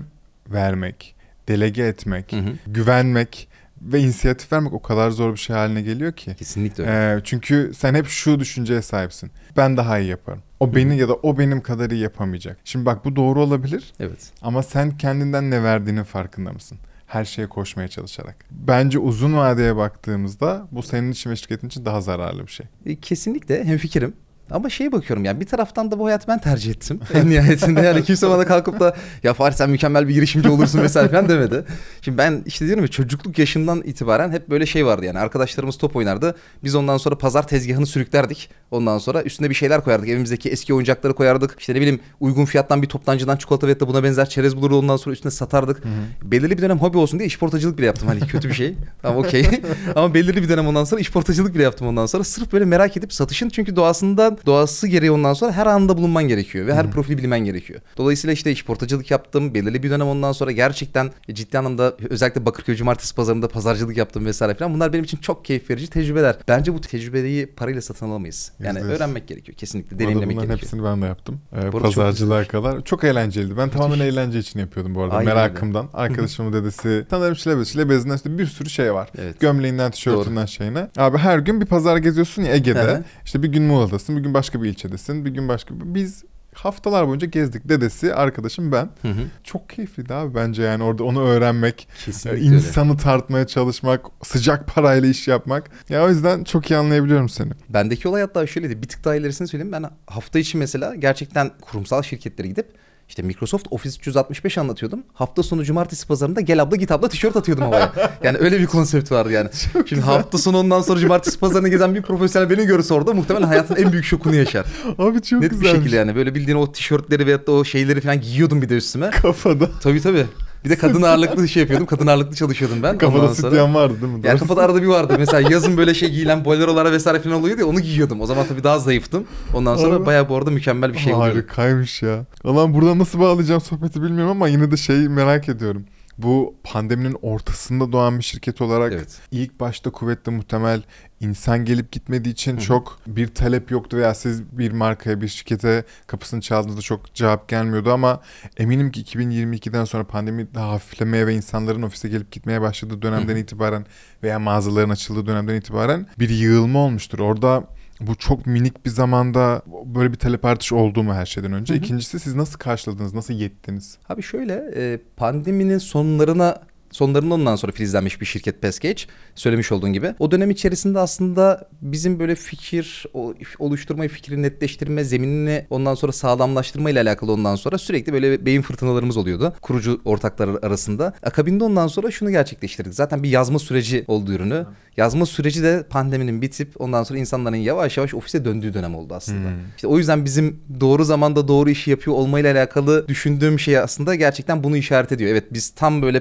vermek, 0.49 1.15
delege 1.47 1.83
etmek, 1.83 2.31
Hı 2.31 2.35
hı. 2.37 2.53
güvenmek 2.67 3.47
ve 3.81 3.99
inisiyatif 3.99 4.53
vermek 4.53 4.73
o 4.73 4.81
kadar 4.81 5.09
zor 5.11 5.33
bir 5.33 5.37
şey 5.39 5.55
haline 5.55 5.81
geliyor 5.81 6.11
ki. 6.13 6.35
Kesinlikle 6.39 6.83
öyle. 6.83 7.17
Ee, 7.17 7.21
çünkü 7.23 7.71
sen 7.77 7.93
hep 7.93 8.07
şu 8.07 8.39
düşünceye 8.39 8.81
sahipsin. 8.81 9.31
Ben 9.57 9.77
daha 9.77 9.99
iyi 9.99 10.09
yaparım. 10.09 10.39
O 10.59 10.75
beni 10.75 10.97
ya 10.97 11.07
da 11.09 11.13
o 11.15 11.37
benim 11.37 11.61
kadar 11.61 11.91
iyi 11.91 12.01
yapamayacak. 12.01 12.57
Şimdi 12.63 12.85
bak 12.85 13.05
bu 13.05 13.15
doğru 13.15 13.41
olabilir 13.43 13.93
Evet. 13.99 14.31
ama 14.41 14.63
sen 14.63 14.97
kendinden 14.97 15.51
ne 15.51 15.63
verdiğinin 15.63 16.03
farkında 16.03 16.51
mısın? 16.53 16.77
Her 17.07 17.25
şeye 17.25 17.47
koşmaya 17.47 17.87
çalışarak. 17.87 18.35
Bence 18.51 18.99
uzun 18.99 19.35
vadeye 19.37 19.75
baktığımızda 19.75 20.67
bu 20.71 20.83
senin 20.83 21.11
için 21.11 21.29
ve 21.29 21.35
şirketin 21.35 21.67
için 21.67 21.85
daha 21.85 22.01
zararlı 22.01 22.47
bir 22.47 22.51
şey. 22.51 22.65
E, 22.85 22.95
Kesinlikle 22.95 23.63
hemfikirim. 23.65 24.13
Ama 24.51 24.69
şeye 24.69 24.91
bakıyorum 24.91 25.25
yani 25.25 25.39
bir 25.39 25.45
taraftan 25.45 25.91
da 25.91 25.99
bu 25.99 26.05
hayatı 26.05 26.27
ben 26.27 26.39
tercih 26.39 26.71
ettim. 26.71 26.99
En 27.13 27.29
nihayetinde 27.29 27.81
yani 27.81 28.03
kimse 28.03 28.29
bana 28.29 28.45
kalkıp 28.45 28.79
da 28.79 28.95
ya 29.23 29.33
Fahri 29.33 29.55
sen 29.55 29.69
mükemmel 29.69 30.07
bir 30.07 30.13
girişimci 30.13 30.49
olursun 30.49 30.81
vesaire 30.81 31.09
falan 31.09 31.29
demedi. 31.29 31.65
Şimdi 32.01 32.17
ben 32.17 32.43
işte 32.45 32.65
diyorum 32.65 32.83
ya 32.83 32.87
çocukluk 32.87 33.39
yaşından 33.39 33.81
itibaren 33.81 34.31
hep 34.31 34.49
böyle 34.49 34.65
şey 34.65 34.85
vardı 34.85 35.05
yani 35.05 35.19
arkadaşlarımız 35.19 35.77
top 35.77 35.95
oynardı. 35.95 36.35
Biz 36.63 36.75
ondan 36.75 36.97
sonra 36.97 37.17
pazar 37.17 37.47
tezgahını 37.47 37.85
sürüklerdik. 37.85 38.49
Ondan 38.71 38.97
sonra 38.97 39.23
üstüne 39.23 39.49
bir 39.49 39.55
şeyler 39.55 39.83
koyardık. 39.83 40.09
Evimizdeki 40.09 40.49
eski 40.49 40.73
oyuncakları 40.73 41.13
koyardık. 41.13 41.55
İşte 41.59 41.73
ne 41.73 41.77
bileyim 41.77 41.99
uygun 42.19 42.45
fiyattan 42.45 42.81
bir 42.81 42.87
toptancıdan 42.87 43.37
çikolata 43.37 43.67
ve 43.67 43.79
buna 43.79 44.03
benzer 44.03 44.29
çerez 44.29 44.57
bulur 44.57 44.71
ondan 44.71 44.97
sonra 44.97 45.13
üstüne 45.13 45.31
satardık. 45.31 45.83
Belirli 46.23 46.57
bir 46.57 46.61
dönem 46.61 46.79
hobi 46.79 46.97
olsun 46.97 47.19
diye 47.19 47.27
işportacılık 47.27 47.77
bile 47.77 47.85
yaptım. 47.85 48.07
Hani 48.07 48.19
kötü 48.19 48.49
bir 48.49 48.53
şey. 48.53 48.75
Tamam 49.01 49.17
okey. 49.17 49.45
Ama 49.95 50.13
belirli 50.13 50.43
bir 50.43 50.49
dönem 50.49 50.67
ondan 50.67 50.83
sonra 50.83 51.01
işportacılık 51.01 51.55
bile 51.55 51.63
yaptım 51.63 51.87
ondan 51.87 52.05
sonra. 52.05 52.23
Sırf 52.23 52.53
böyle 52.53 52.65
merak 52.65 52.97
edip 52.97 53.13
satışın 53.13 53.49
çünkü 53.49 53.75
doğasından 53.75 54.36
doğası 54.45 54.87
gereği 54.87 55.11
ondan 55.11 55.33
sonra 55.33 55.51
her 55.51 55.65
anda 55.65 55.97
bulunman 55.97 56.23
gerekiyor 56.27 56.67
ve 56.67 56.73
her 56.75 56.91
profili 56.91 57.17
bilmen 57.17 57.39
gerekiyor. 57.39 57.79
Dolayısıyla 57.97 58.33
işte 58.33 58.51
işportacılık 58.51 59.11
yaptım. 59.11 59.53
Belirli 59.53 59.83
bir 59.83 59.89
dönem 59.89 60.07
ondan 60.07 60.31
sonra 60.31 60.51
gerçekten 60.51 61.11
ciddi 61.33 61.59
anlamda 61.59 61.95
özellikle 62.09 62.45
Bakırköy 62.45 62.75
Cumartesi 62.75 63.15
pazarında 63.15 63.47
pazarcılık 63.47 63.97
yaptım 63.97 64.25
vesaire 64.25 64.53
falan. 64.55 64.73
Bunlar 64.73 64.93
benim 64.93 65.03
için 65.03 65.17
çok 65.17 65.45
keyif 65.45 65.69
verici 65.69 65.87
tecrübeler. 65.87 66.35
Bence 66.47 66.73
bu 66.73 66.81
tecrübeyi 66.81 67.47
parayla 67.47 67.81
satın 67.81 68.05
alamayız. 68.09 68.51
Yani 68.63 68.77
Yüzde 68.77 68.91
yüz. 68.91 68.97
öğrenmek 68.99 69.27
gerekiyor. 69.27 69.57
Kesinlikle 69.57 69.99
deneyimlemek 69.99 70.35
bunların 70.35 70.47
gerekiyor. 70.49 70.71
hepsini 70.71 70.83
ben 70.83 71.01
de 71.01 71.05
yaptım. 71.05 71.39
Ee, 71.53 71.55
arada 71.55 71.71
çok 71.71 71.81
pazarcılığa 71.81 72.43
kadar. 72.43 72.81
Çok 72.81 73.03
eğlenceliydi. 73.03 73.57
Ben 73.57 73.69
tamamen 73.69 73.99
eğlence 73.99 74.39
için 74.39 74.59
yapıyordum 74.59 74.95
bu 74.95 75.03
arada. 75.03 75.15
Aynen 75.15 75.35
Merakımdan. 75.35 75.89
Arkadaşımın 75.93 76.53
dedesi. 76.53 77.05
Sanırım 77.09 77.35
şilebez. 77.35 77.67
Şilebezinden 77.67 78.15
işte 78.15 78.37
bir 78.37 78.45
sürü 78.45 78.69
şey 78.69 78.93
var. 78.93 79.09
Evet. 79.21 79.39
Gömleğinden, 79.39 79.91
tişörtünden 79.91 80.45
şeyine. 80.45 80.87
Abi 80.97 81.17
her 81.17 81.39
gün 81.39 81.61
bir 81.61 81.65
pazar 81.65 81.97
geziyorsun 81.97 82.41
ya 82.41 82.51
Hı 82.51 82.55
Ege'de. 82.55 82.79
hı. 82.79 83.03
işte 83.25 83.43
bir 83.43 83.47
gün 83.47 83.63
Muğla'dasın, 83.63 84.17
bir 84.17 84.21
gün 84.23 84.26
başka 84.33 84.63
bir 84.63 84.69
ilçedesin, 84.69 85.25
bir 85.25 85.31
gün 85.31 85.47
başka 85.47 85.79
bir... 85.79 85.95
Biz 85.95 86.23
haftalar 86.53 87.07
boyunca 87.07 87.27
gezdik. 87.27 87.69
Dedesi, 87.69 88.13
arkadaşım 88.13 88.71
ben. 88.71 88.89
Hı 89.01 89.07
hı. 89.07 89.21
Çok 89.43 89.69
keyifliydi 89.69 90.13
abi 90.13 90.35
bence 90.35 90.63
yani 90.63 90.83
orada 90.83 91.03
onu 91.03 91.21
öğrenmek, 91.21 91.87
Kesinlikle 92.05 92.29
e, 92.29 92.33
öyle. 92.43 92.55
insanı 92.55 92.97
tartmaya 92.97 93.47
çalışmak, 93.47 94.05
sıcak 94.23 94.67
parayla 94.67 95.09
iş 95.09 95.27
yapmak. 95.27 95.69
Ya 95.89 96.05
o 96.05 96.09
yüzden 96.09 96.43
çok 96.43 96.71
iyi 96.71 96.77
anlayabiliyorum 96.77 97.29
seni. 97.29 97.51
Bendeki 97.69 98.07
olay 98.07 98.21
hatta 98.21 98.47
şöyleydi. 98.47 98.81
Bir 98.81 98.87
tık 98.87 99.05
daha 99.05 99.15
ilerisini 99.15 99.47
söyleyeyim. 99.47 99.71
Ben 99.71 99.85
hafta 100.07 100.39
içi 100.39 100.57
mesela 100.57 100.95
gerçekten 100.95 101.51
kurumsal 101.61 102.01
şirketlere 102.01 102.47
gidip 102.47 102.71
işte 103.09 103.21
Microsoft 103.21 103.67
Office 103.71 103.97
365 103.99 104.57
anlatıyordum. 104.57 105.03
Hafta 105.13 105.43
sonu 105.43 105.63
cumartesi 105.63 106.07
pazarında 106.07 106.41
gel 106.41 106.61
abla 106.61 106.75
git 106.75 106.91
abla 106.91 107.09
tişört 107.09 107.35
atıyordum 107.35 107.63
havaya. 107.63 107.93
Yani 108.23 108.37
öyle 108.37 108.59
bir 108.59 108.65
konsept 108.65 109.11
vardı 109.11 109.31
yani. 109.31 109.49
Şimdi 109.85 110.01
hafta 110.01 110.37
sonu 110.37 110.57
ondan 110.57 110.81
sonra 110.81 110.99
cumartesi 110.99 111.39
pazarını 111.39 111.69
gezen 111.69 111.95
bir 111.95 112.01
profesyonel 112.01 112.49
beni 112.49 112.65
görürse 112.65 112.93
orada 112.93 113.13
muhtemelen 113.13 113.47
hayatın 113.47 113.75
en 113.75 113.91
büyük 113.91 114.05
şokunu 114.05 114.35
yaşar. 114.35 114.65
Abi 114.97 115.21
çok 115.21 115.41
Net 115.41 115.51
bir 115.51 115.55
güzelmiş. 115.55 115.79
şekilde 115.81 115.95
yani. 115.95 116.15
Böyle 116.15 116.35
bildiğin 116.35 116.57
o 116.57 116.71
tişörtleri 116.71 117.25
veyahut 117.25 117.47
da 117.47 117.51
o 117.51 117.63
şeyleri 117.63 118.01
falan 118.01 118.21
giyiyordum 118.21 118.61
bir 118.61 118.69
de 118.69 118.75
üstüme. 118.75 119.09
Kafada. 119.09 119.69
Tabii 119.83 120.01
tabii. 120.01 120.25
Bir 120.65 120.69
de 120.69 120.75
kadın 120.75 121.01
ağırlıklı 121.01 121.47
şey 121.47 121.61
yapıyordum. 121.61 121.87
Kadın 121.87 122.07
ağırlıklı 122.07 122.35
çalışıyordum 122.35 122.83
ben. 122.83 122.97
Kafada 122.97 123.35
sütyen 123.35 123.75
vardı 123.75 124.01
değil 124.01 124.13
mi? 124.13 124.21
yani 124.23 124.39
kafada 124.39 124.61
arada 124.61 124.81
bir 124.81 124.87
vardı. 124.87 125.15
Mesela 125.19 125.49
yazın 125.51 125.77
böyle 125.77 125.93
şey 125.93 126.09
giyilen 126.09 126.45
bolerolara 126.45 126.91
vesaire 126.91 127.19
falan 127.19 127.35
oluyordu 127.35 127.61
ya 127.61 127.67
onu 127.67 127.79
giyiyordum. 127.79 128.21
O 128.21 128.25
zaman 128.25 128.45
tabii 128.47 128.63
daha 128.63 128.79
zayıftım. 128.79 129.23
Ondan 129.53 129.77
sonra 129.77 129.95
Abi. 129.95 130.05
bayağı 130.05 130.29
bu 130.29 130.35
arada 130.35 130.51
mükemmel 130.51 130.93
bir 130.93 130.97
şey 130.97 131.13
oluyordu. 131.13 131.35
Harikaymış 131.37 132.01
ya. 132.01 132.25
Ulan 132.43 132.73
burada 132.73 132.97
nasıl 132.97 133.19
bağlayacağım 133.19 133.61
sohbeti 133.61 134.01
bilmiyorum 134.01 134.31
ama 134.31 134.47
yine 134.47 134.71
de 134.71 134.77
şeyi 134.77 135.09
merak 135.09 135.49
ediyorum. 135.49 135.85
Bu 136.17 136.55
pandeminin 136.63 137.17
ortasında 137.21 137.91
doğan 137.91 138.17
bir 138.19 138.23
şirket 138.23 138.61
olarak 138.61 138.93
Evet. 138.93 139.19
ilk 139.31 139.59
başta 139.59 139.91
kuvvetli 139.91 140.31
muhtemel 140.31 140.81
insan 141.19 141.65
gelip 141.65 141.91
gitmediği 141.91 142.33
için 142.33 142.57
çok 142.57 142.99
bir 143.07 143.27
talep 143.27 143.71
yoktu 143.71 143.97
veya 143.97 144.13
siz 144.13 144.43
bir 144.57 144.71
markaya 144.71 145.21
bir 145.21 145.27
şirkete 145.27 145.83
kapısını 146.07 146.41
çaldığınızda 146.41 146.81
çok 146.81 147.13
cevap 147.13 147.47
gelmiyordu 147.49 147.91
ama 147.91 148.21
eminim 148.57 148.91
ki 148.91 149.01
2022'den 149.01 149.85
sonra 149.85 150.03
pandemi 150.03 150.53
daha 150.53 150.71
hafiflemeye 150.71 151.27
ve 151.27 151.35
insanların 151.35 151.81
ofise 151.81 152.09
gelip 152.09 152.31
gitmeye 152.31 152.61
başladığı 152.61 153.01
dönemden 153.01 153.35
itibaren 153.35 153.85
veya 154.23 154.39
mağazaların 154.39 154.89
açıldığı 154.89 155.25
dönemden 155.25 155.55
itibaren 155.55 156.07
bir 156.19 156.29
yığılma 156.29 156.79
olmuştur. 156.79 157.19
Orada 157.19 157.63
bu 157.99 158.15
çok 158.15 158.45
minik 158.45 158.85
bir 158.85 158.89
zamanda 158.89 159.61
böyle 159.85 160.11
bir 160.11 160.17
talep 160.17 160.45
artışı 160.45 160.75
oldu 160.75 161.03
mu 161.03 161.13
her 161.13 161.25
şeyden 161.25 161.53
önce? 161.53 161.73
Hı 161.73 161.77
hı. 161.77 161.81
İkincisi 161.81 162.19
siz 162.19 162.35
nasıl 162.35 162.59
karşıladınız? 162.59 163.13
Nasıl 163.13 163.33
yettiniz? 163.33 163.97
Abi 164.09 164.23
şöyle 164.23 164.71
e, 164.75 164.99
pandeminin 165.17 165.77
sonlarına 165.77 166.61
sonlarında 166.91 167.33
ondan 167.33 167.55
sonra 167.55 167.71
filizlenmiş 167.71 168.21
bir 168.21 168.25
şirket 168.25 168.61
Pescage 168.61 169.01
söylemiş 169.35 169.71
olduğun 169.71 169.93
gibi. 169.93 170.13
O 170.19 170.31
dönem 170.31 170.51
içerisinde 170.51 170.99
aslında 170.99 171.69
bizim 171.81 172.19
böyle 172.19 172.35
fikir 172.35 173.05
o- 173.13 173.33
oluşturmayı, 173.59 174.09
fikri 174.09 174.41
netleştirme, 174.41 175.03
zeminini 175.03 175.65
ondan 175.69 175.95
sonra 175.95 176.11
sağlamlaştırma 176.11 176.89
ile 176.89 177.01
alakalı 177.01 177.31
ondan 177.31 177.55
sonra 177.55 177.77
sürekli 177.77 178.13
böyle 178.13 178.45
beyin 178.45 178.61
fırtınalarımız 178.61 179.17
oluyordu. 179.17 179.53
Kurucu 179.61 180.01
ortaklar 180.05 180.49
arasında. 180.61 181.13
Akabinde 181.23 181.63
ondan 181.63 181.87
sonra 181.87 182.11
şunu 182.11 182.31
gerçekleştirdik. 182.31 182.93
Zaten 182.93 183.23
bir 183.23 183.29
yazma 183.29 183.59
süreci 183.59 184.05
oldu 184.07 184.33
ürünü. 184.33 184.65
Yazma 184.97 185.25
süreci 185.25 185.63
de 185.63 185.85
pandeminin 185.89 186.41
bitip 186.41 186.81
ondan 186.81 187.03
sonra 187.03 187.19
insanların 187.19 187.55
yavaş 187.55 187.97
yavaş 187.97 188.13
ofise 188.13 188.45
döndüğü 188.45 188.73
dönem 188.73 188.95
oldu 188.95 189.13
aslında. 189.13 189.49
Hmm. 189.49 189.55
İşte 189.75 189.87
o 189.87 189.97
yüzden 189.97 190.25
bizim 190.25 190.59
doğru 190.79 191.03
zamanda 191.03 191.47
doğru 191.47 191.69
işi 191.69 191.91
yapıyor 191.91 192.15
olmayla 192.15 192.53
alakalı 192.53 193.07
düşündüğüm 193.07 193.59
şey 193.59 193.77
aslında 193.77 194.15
gerçekten 194.15 194.63
bunu 194.63 194.77
işaret 194.77 195.11
ediyor. 195.11 195.31
Evet 195.31 195.43
biz 195.53 195.69
tam 195.69 196.01
böyle 196.01 196.19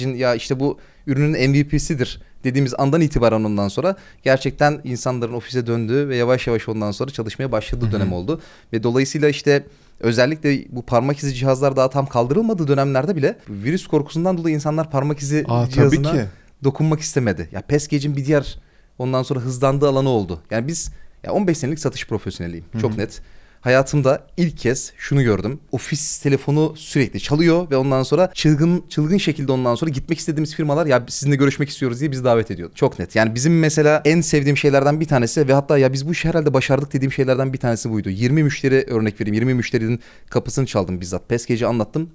Pescage'in 0.00 0.18
ya 0.18 0.34
işte 0.34 0.60
bu 0.60 0.78
ürünün 1.06 1.50
MVP'sidir 1.50 2.20
dediğimiz 2.44 2.74
andan 2.78 3.00
itibaren 3.00 3.44
ondan 3.44 3.68
sonra 3.68 3.96
gerçekten 4.22 4.80
insanların 4.84 5.32
ofise 5.32 5.66
döndüğü 5.66 6.08
ve 6.08 6.16
yavaş 6.16 6.46
yavaş 6.46 6.68
ondan 6.68 6.90
sonra 6.90 7.10
çalışmaya 7.10 7.52
başladığı 7.52 7.92
dönem 7.92 8.12
oldu. 8.12 8.40
Ve 8.72 8.82
dolayısıyla 8.82 9.28
işte 9.28 9.66
özellikle 10.00 10.64
bu 10.68 10.82
parmak 10.82 11.18
izi 11.18 11.34
cihazlar 11.34 11.76
daha 11.76 11.90
tam 11.90 12.06
kaldırılmadığı 12.06 12.68
dönemlerde 12.68 13.16
bile 13.16 13.38
virüs 13.48 13.86
korkusundan 13.86 14.38
dolayı 14.38 14.54
insanlar 14.54 14.90
parmak 14.90 15.18
izi 15.18 15.44
Aa 15.48 15.68
cihazına 15.68 16.26
dokunmak 16.64 17.00
istemedi. 17.00 17.48
Ya 17.52 17.60
Pescage'in 17.60 18.16
bir 18.16 18.26
diğer 18.26 18.58
ondan 18.98 19.22
sonra 19.22 19.40
hızlandığı 19.40 19.88
alanı 19.88 20.08
oldu. 20.08 20.40
Yani 20.50 20.68
biz 20.68 20.90
ya 21.24 21.32
15 21.32 21.58
senelik 21.58 21.78
satış 21.78 22.06
profesyoneliyim. 22.06 22.64
Çok 22.80 22.96
net. 22.96 23.22
Hayatımda 23.60 24.26
ilk 24.36 24.58
kez 24.58 24.92
şunu 24.96 25.22
gördüm. 25.22 25.60
Ofis 25.72 26.18
telefonu 26.18 26.74
sürekli 26.76 27.20
çalıyor 27.20 27.70
ve 27.70 27.76
ondan 27.76 28.02
sonra 28.02 28.30
çılgın 28.34 28.84
çılgın 28.88 29.18
şekilde 29.18 29.52
ondan 29.52 29.74
sonra 29.74 29.90
gitmek 29.90 30.18
istediğimiz 30.18 30.54
firmalar 30.54 30.86
ya 30.86 31.04
sizinle 31.08 31.36
görüşmek 31.36 31.68
istiyoruz 31.68 32.00
diye 32.00 32.10
bizi 32.10 32.24
davet 32.24 32.50
ediyordu. 32.50 32.72
Çok 32.74 32.98
net. 32.98 33.16
Yani 33.16 33.34
bizim 33.34 33.58
mesela 33.58 34.02
en 34.04 34.20
sevdiğim 34.20 34.56
şeylerden 34.56 35.00
bir 35.00 35.06
tanesi 35.06 35.48
ve 35.48 35.52
hatta 35.52 35.78
ya 35.78 35.92
biz 35.92 36.08
bu 36.08 36.12
işi 36.12 36.28
herhalde 36.28 36.54
başardık 36.54 36.92
dediğim 36.92 37.12
şeylerden 37.12 37.52
bir 37.52 37.58
tanesi 37.58 37.90
buydu. 37.90 38.10
20 38.10 38.42
müşteri 38.42 38.84
örnek 38.88 39.20
vereyim. 39.20 39.34
20 39.34 39.54
müşterinin 39.54 40.00
kapısını 40.30 40.66
çaldım 40.66 41.00
bizzat. 41.00 41.28
Pescage'i 41.28 41.66
anlattım. 41.66 42.10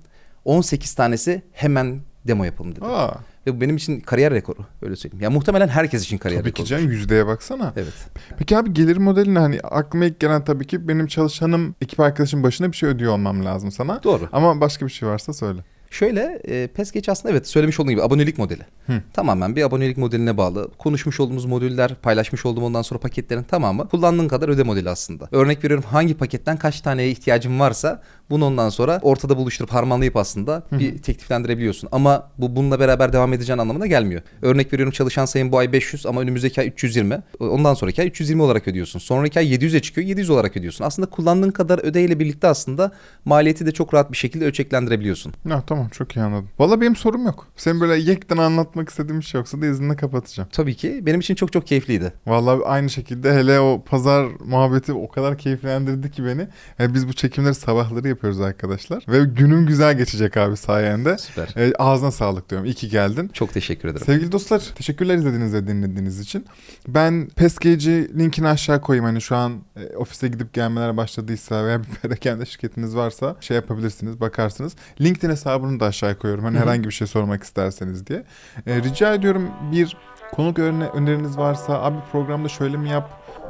18 0.46 0.94
tanesi 0.94 1.42
hemen 1.52 2.02
demo 2.28 2.44
yapalım 2.44 2.72
dedi. 2.76 2.86
Aa, 2.86 3.12
Ve 3.48 3.56
bu 3.58 3.62
benim 3.62 3.76
için 3.76 4.00
kariyer 4.00 4.34
rekoru 4.34 4.58
öyle 4.82 4.96
söyleyeyim. 4.96 5.24
Ya 5.24 5.30
muhtemelen 5.30 5.68
herkes 5.68 6.04
için 6.04 6.18
kariyer 6.18 6.42
tabii 6.42 6.52
ki 6.54 6.64
rekoru. 6.64 6.70
can 6.70 6.80
yüzdeye 6.80 7.28
baksana. 7.28 7.74
Evet. 7.78 7.94
Peki 8.38 8.58
abi 8.58 8.74
gelir 8.74 8.98
modeline 8.98 9.40
hani 9.40 9.60
aklıma 9.64 10.06
ilk 10.06 10.20
gelen 10.20 10.44
tabii 10.46 10.68
ki 10.68 10.88
benim 10.88 11.08
çalışanım 11.08 11.76
ekip 11.82 12.00
arkadaşım 12.00 12.44
başına 12.44 12.72
bir 12.72 12.78
şey 12.78 12.90
ödüyor 12.90 13.14
olmam 13.14 13.46
lazım 13.46 13.72
sana. 13.72 14.04
Doğru. 14.04 14.30
Ama 14.32 14.62
başka 14.62 14.86
bir 14.86 14.92
şey 14.92 15.10
varsa 15.10 15.34
söyle. 15.34 15.60
Şöyle 15.96 16.42
e, 16.48 16.68
PESGeç 16.68 17.10
aslında 17.10 17.32
evet 17.32 17.48
söylemiş 17.48 17.80
olduğum 17.80 17.90
gibi 17.90 18.04
abonelik 18.04 18.38
modeli. 18.38 18.62
Hı. 18.88 19.02
Tamamen 19.14 19.56
bir 19.56 19.64
abonelik 19.64 19.98
modeline 19.98 20.38
bağlı. 20.38 20.70
Konuşmuş 20.78 21.20
olduğumuz 21.20 21.46
modüller, 21.46 21.96
paylaşmış 21.96 22.46
olduğum 22.46 22.64
ondan 22.64 22.82
sonra 22.82 23.00
paketlerin 23.00 23.44
tamamı 23.44 23.90
kullandığın 23.90 24.28
kadar 24.28 24.50
öde 24.50 24.64
modeli 24.64 24.90
aslında. 24.90 25.28
Örnek 25.32 25.64
veriyorum 25.64 25.86
hangi 25.88 26.18
paketten 26.18 26.58
kaç 26.58 26.82
taneye 26.82 27.10
ihtiyacın 27.10 27.60
varsa 27.60 28.02
bunu 28.30 28.46
ondan 28.46 28.70
sonra 28.70 29.00
ortada 29.04 29.38
buluşturup 29.38 29.74
harmanlayıp 29.74 30.16
aslında 30.16 30.64
bir 30.72 30.98
tekliflendirebiliyorsun. 30.98 31.90
Ama 31.92 32.32
bu 32.38 32.56
bununla 32.56 32.80
beraber 32.80 33.14
devam 33.14 33.34
edeceğin 33.34 33.60
anlamına 33.60 33.88
gelmiyor. 33.88 34.22
Örnek 34.42 34.74
veriyorum 34.74 34.92
çalışan 34.92 35.26
sayın 35.26 35.52
bu 35.52 35.58
ay 35.58 35.72
500 35.72 36.06
ama 36.06 36.22
önümüzdeki 36.22 36.62
ay 36.62 36.68
320. 36.68 37.22
Ondan 37.40 37.74
sonraki 37.74 38.02
ay 38.02 38.08
320 38.08 38.42
olarak 38.42 38.68
ödüyorsun. 38.68 39.00
Sonraki 39.00 39.40
ay 39.40 39.56
700'e 39.56 39.82
çıkıyor 39.82 40.08
700 40.08 40.30
olarak 40.30 40.58
ödüyorsun. 40.58 40.86
Aslında 40.86 41.10
kullandığın 41.10 41.52
kadar 41.52 41.80
ödeyle 41.80 42.20
birlikte 42.20 42.48
aslında 42.48 42.92
maliyeti 43.26 43.66
de 43.66 43.72
çok 43.72 43.94
rahat 43.94 44.12
bir 44.12 44.18
şekilde 44.18 44.46
ölçeklendirebiliyorsun. 44.46 45.34
Ya 45.50 45.64
tamam 45.68 45.85
çok 45.90 46.16
iyi 46.16 46.22
anladım. 46.22 46.50
Valla 46.60 46.82
benim 46.82 46.96
sorum 46.96 47.26
yok. 47.26 47.48
Senin 47.56 47.82
böyle 47.82 47.96
yekten 47.96 48.38
anlatmak 48.38 48.90
istediğim 48.90 49.20
bir 49.20 49.26
şey 49.26 49.40
yoksa 49.40 49.62
da 49.62 49.66
izinle 49.66 49.96
kapatacağım. 49.96 50.50
Tabii 50.52 50.76
ki 50.76 51.00
benim 51.06 51.20
için 51.20 51.36
çok 51.36 51.54
çok 51.54 51.68
keyifliydi. 51.68 52.14
Vallahi 52.28 52.66
aynı 52.66 52.90
şekilde 52.90 53.34
hele 53.34 53.60
o 53.60 53.84
pazar 53.86 54.28
muhabbeti 54.46 54.94
o 54.94 55.12
kadar 55.12 55.38
keyiflendirdi 55.38 56.12
ki 56.12 56.26
beni. 56.26 56.48
Yani 56.80 56.94
biz 56.94 57.08
bu 57.08 57.14
çekimleri 57.14 57.56
sabahları 57.56 58.08
yapıyoruz 58.08 58.42
arkadaşlar. 58.42 59.04
Ve 59.08 59.24
günüm 59.24 59.66
güzel 59.68 59.98
geçecek 59.98 60.38
abi 60.38 60.58
sayende. 60.58 61.18
Süper. 61.18 61.54
E, 61.58 61.74
ağzına 61.80 62.12
sağlık 62.12 62.50
diyorum. 62.50 62.66
İyi 62.66 62.74
ki 62.74 62.90
geldin. 62.90 63.30
Çok 63.34 63.54
teşekkür 63.54 63.90
ederim. 63.90 64.06
Sevgili 64.06 64.32
dostlar 64.32 64.74
teşekkürler 64.76 65.16
izlediğiniz 65.16 65.54
ve 65.54 65.68
dinlediğiniz 65.68 66.20
için. 66.20 66.46
Ben 66.88 67.30
Pescage'i 67.36 68.20
linkini 68.20 68.48
aşağı 68.48 68.82
koyayım. 68.82 69.06
Hani 69.06 69.22
şu 69.22 69.36
an 69.36 69.62
e, 69.76 69.96
ofise 69.98 70.28
gidip 70.28 70.54
gelmeler 70.54 70.98
başladıysa 70.98 71.66
veya 71.66 71.84
bir 71.84 71.88
perakende 71.88 72.46
şirketiniz 72.46 72.96
varsa 72.96 73.36
şey 73.40 73.56
yapabilirsiniz 73.56 74.20
bakarsınız. 74.20 74.76
LinkedIn 75.02 75.30
hesabını 75.66 75.80
da 75.80 75.86
aşağı 75.86 76.18
koyuyorum. 76.18 76.46
Hani 76.46 76.60
herhangi 76.60 76.84
bir 76.84 76.94
şey 76.94 77.08
sormak 77.08 77.44
isterseniz 77.44 78.08
diye. 78.08 78.24
E, 78.68 78.82
rica 78.82 79.14
ediyorum 79.14 79.52
bir 79.72 79.98
konuk 80.32 80.60
örne 80.60 80.88
öneriniz 80.88 81.38
varsa 81.38 81.82
abi 81.82 81.98
programda 82.12 82.50
şöyle 82.50 82.78
mi 82.78 82.90
yap 82.90 83.10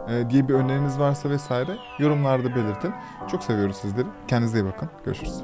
e, 0.10 0.30
diye 0.30 0.48
bir 0.48 0.54
öneriniz 0.54 1.00
varsa 1.00 1.30
vesaire 1.30 1.78
yorumlarda 2.00 2.56
belirtin. 2.56 2.92
Çok 3.32 3.44
seviyoruz 3.44 3.78
sizleri. 3.78 4.08
Kendinize 4.28 4.60
iyi 4.60 4.66
bakın. 4.66 4.90
Görüşürüz. 5.06 5.44